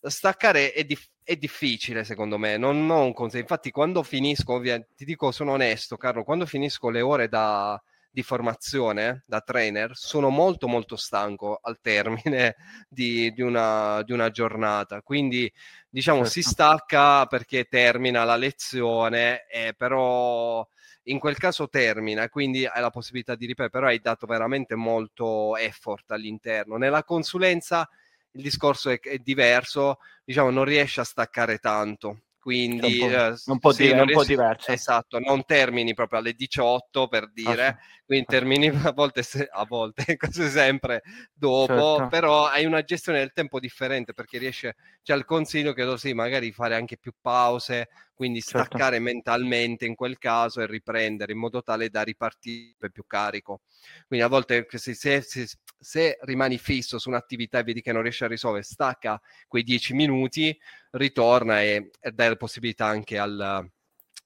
Staccare 0.00 0.72
è, 0.72 0.84
dif- 0.84 1.10
è 1.22 1.36
difficile, 1.36 2.04
secondo 2.04 2.38
me, 2.38 2.56
non 2.56 2.88
ho 2.90 3.04
un 3.04 3.12
consiglio. 3.12 3.42
Infatti, 3.42 3.70
quando 3.70 4.02
finisco, 4.02 4.60
ti 4.60 5.04
dico, 5.04 5.30
sono 5.30 5.52
onesto, 5.52 5.96
Carlo, 5.96 6.24
quando 6.24 6.46
finisco 6.46 6.90
le 6.90 7.00
ore 7.00 7.28
da, 7.28 7.80
di 8.10 8.22
formazione 8.22 9.22
da 9.26 9.40
trainer, 9.40 9.96
sono 9.96 10.28
molto 10.28 10.66
molto 10.66 10.96
stanco 10.96 11.58
al 11.62 11.80
termine 11.80 12.56
di, 12.88 13.32
di, 13.32 13.42
una, 13.42 14.02
di 14.02 14.12
una, 14.12 14.30
giornata. 14.30 15.02
Quindi, 15.02 15.52
diciamo, 15.88 16.24
certo. 16.24 16.32
si 16.32 16.42
stacca 16.42 17.26
perché 17.26 17.64
termina 17.64 18.24
la 18.24 18.36
lezione, 18.36 19.46
eh, 19.46 19.74
però 19.76 20.66
in 21.04 21.18
quel 21.18 21.36
caso 21.36 21.68
termina, 21.68 22.28
quindi 22.28 22.64
hai 22.66 22.80
la 22.80 22.90
possibilità 22.90 23.34
di 23.34 23.46
ripetere, 23.46 23.70
però 23.70 23.86
hai 23.86 24.00
dato 24.00 24.26
veramente 24.26 24.74
molto 24.74 25.56
effort 25.56 26.10
all'interno. 26.12 26.76
Nella 26.76 27.04
consulenza 27.04 27.88
il 28.32 28.42
discorso 28.42 28.90
è, 28.90 29.00
è 29.00 29.18
diverso, 29.18 29.98
diciamo, 30.24 30.50
non 30.50 30.64
riesci 30.64 31.00
a 31.00 31.04
staccare 31.04 31.58
tanto. 31.58 32.22
quindi 32.38 32.86
un 32.86 32.96
po', 32.96 33.08
eh, 33.12 33.34
un 33.44 33.58
po', 33.58 33.72
sì, 33.72 33.86
di- 33.88 33.92
non 33.92 34.04
un 34.04 34.10
po' 34.10 34.24
riesci- 34.24 34.24
diverso. 34.24 34.72
esatto, 34.72 35.18
non 35.20 35.44
termini 35.44 35.94
proprio 35.94 36.18
alle 36.20 36.32
18 36.34 37.06
per 37.08 37.30
dire, 37.32 37.66
Ah, 37.66 37.78
quindi 38.04 38.26
termini 38.26 38.66
a 38.90 38.92
volte, 38.92 39.22
se- 39.22 39.48
a 39.50 39.64
volte 39.64 40.04
quasi 40.16 40.48
sempre 40.48 41.02
dopo, 41.32 42.04
Certo. 42.04 42.06
però 42.08 42.46
hai 42.46 42.64
una 42.64 42.82
gestione 42.82 43.18
del 43.18 43.32
tempo 43.32 43.60
differente 43.60 44.12
perché 44.12 44.38
riesce, 44.38 44.76
c'è 45.02 45.14
il 45.14 45.24
consiglio 45.24 45.72
che 45.72 45.96
sì, 45.98 46.12
magari 46.14 46.52
fare 46.52 46.74
anche 46.74 46.96
più 46.96 47.12
pause, 47.20 47.88
quindi 48.22 48.40
Certo. 48.40 48.76
staccare 48.76 49.00
mentalmente 49.00 49.84
in 49.84 49.96
quel 49.96 50.16
caso 50.16 50.60
e 50.60 50.66
riprendere 50.66 51.32
in 51.32 51.38
modo 51.38 51.60
tale 51.60 51.88
da 51.90 52.02
ripartire 52.02 52.88
più 52.92 53.04
carico. 53.04 53.62
Quindi 54.06 54.24
a 54.24 54.28
volte 54.28 54.64
se, 54.70 54.94
se- 54.94 55.22
se- 55.22 55.58
se 55.76 56.18
rimani 56.20 56.56
fisso 56.56 57.00
su 57.00 57.08
un'attività 57.08 57.58
e 57.58 57.64
vedi 57.64 57.82
che 57.82 57.90
non 57.90 58.02
riesci 58.02 58.22
a 58.22 58.28
risolvere, 58.28 58.62
stacca 58.62 59.20
quei 59.48 59.64
10 59.64 59.94
minuti, 59.94 60.56
ritorna 60.92 61.62
e, 61.62 61.90
e 61.98 62.12
dai 62.12 62.28
la 62.28 62.36
possibilità 62.36 62.86
anche 62.86 63.18
al, 63.18 63.68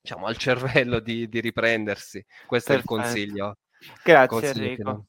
diciamo, 0.02 0.26
al 0.26 0.37
cervello 0.37 1.00
di, 1.00 1.26
di 1.26 1.40
riprendersi. 1.40 2.22
Questo 2.44 2.72
è 2.72 2.76
il 2.76 2.85
Perfetto. 2.85 3.02
consiglio. 3.02 3.56
Grazie 4.04 4.26
consiglio 4.26 4.64
Enrico. 4.66 5.06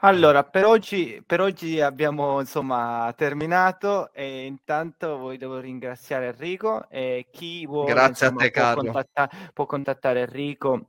Allora, 0.00 0.44
per 0.44 0.64
oggi, 0.64 1.22
per 1.24 1.40
oggi 1.40 1.80
abbiamo 1.80 2.40
insomma 2.40 3.12
terminato 3.16 4.12
e 4.12 4.44
intanto 4.44 5.16
voi 5.18 5.38
devo 5.38 5.58
ringraziare 5.58 6.28
Enrico 6.28 6.86
e 6.88 7.26
chi 7.30 7.66
vuole 7.66 7.92
Grazie 7.92 8.26
a 8.26 8.30
insomma, 8.30 8.42
te, 8.42 8.50
può, 8.50 8.62
Carlo. 8.62 8.82
contatta- 8.92 9.30
può 9.52 9.66
contattare 9.66 10.20
Enrico 10.20 10.86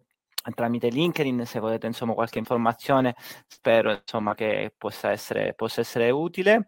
tramite 0.54 0.90
LinkedIn 0.90 1.46
se 1.46 1.60
volete 1.60 1.88
insomma 1.88 2.14
qualche 2.14 2.40
informazione 2.40 3.16
spero 3.48 3.92
insomma 3.92 4.36
che 4.36 4.74
possa 4.78 5.12
essere, 5.12 5.54
possa 5.54 5.82
essere 5.82 6.10
utile. 6.10 6.68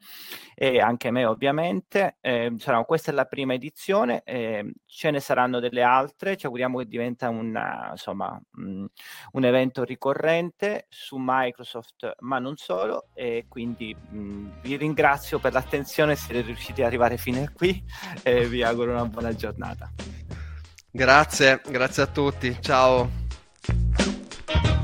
E 0.55 0.79
anche 0.79 1.11
me 1.11 1.25
ovviamente. 1.25 2.17
Eh, 2.21 2.53
sarà, 2.57 2.83
questa 2.83 3.11
è 3.11 3.13
la 3.13 3.25
prima 3.25 3.53
edizione 3.53 4.21
eh, 4.25 4.73
ce 4.85 5.11
ne 5.11 5.19
saranno 5.19 5.59
delle 5.59 5.83
altre. 5.83 6.35
Ci 6.35 6.45
auguriamo 6.45 6.79
che 6.79 6.85
diventa 6.85 7.29
una, 7.29 7.89
insomma 7.91 8.39
mh, 8.51 8.85
un 9.31 9.45
evento 9.45 9.83
ricorrente 9.83 10.85
su 10.89 11.17
Microsoft 11.19 12.15
ma 12.19 12.39
non 12.39 12.57
solo. 12.57 13.07
E 13.13 13.45
quindi 13.47 13.95
mh, 13.95 14.61
vi 14.61 14.75
ringrazio 14.75 15.39
per 15.39 15.53
l'attenzione 15.53 16.15
se 16.15 16.25
siete 16.25 16.41
riusciti 16.41 16.81
ad 16.81 16.87
arrivare 16.87 17.17
fino 17.17 17.41
a 17.41 17.49
qui. 17.53 17.81
E 18.23 18.47
vi 18.47 18.63
auguro 18.63 18.91
una 18.91 19.05
buona 19.05 19.33
giornata. 19.33 19.91
Grazie, 20.91 21.61
grazie 21.69 22.03
a 22.03 22.07
tutti. 22.07 22.57
Ciao. 22.61 23.28
thank 23.63 24.67
you 24.67 24.78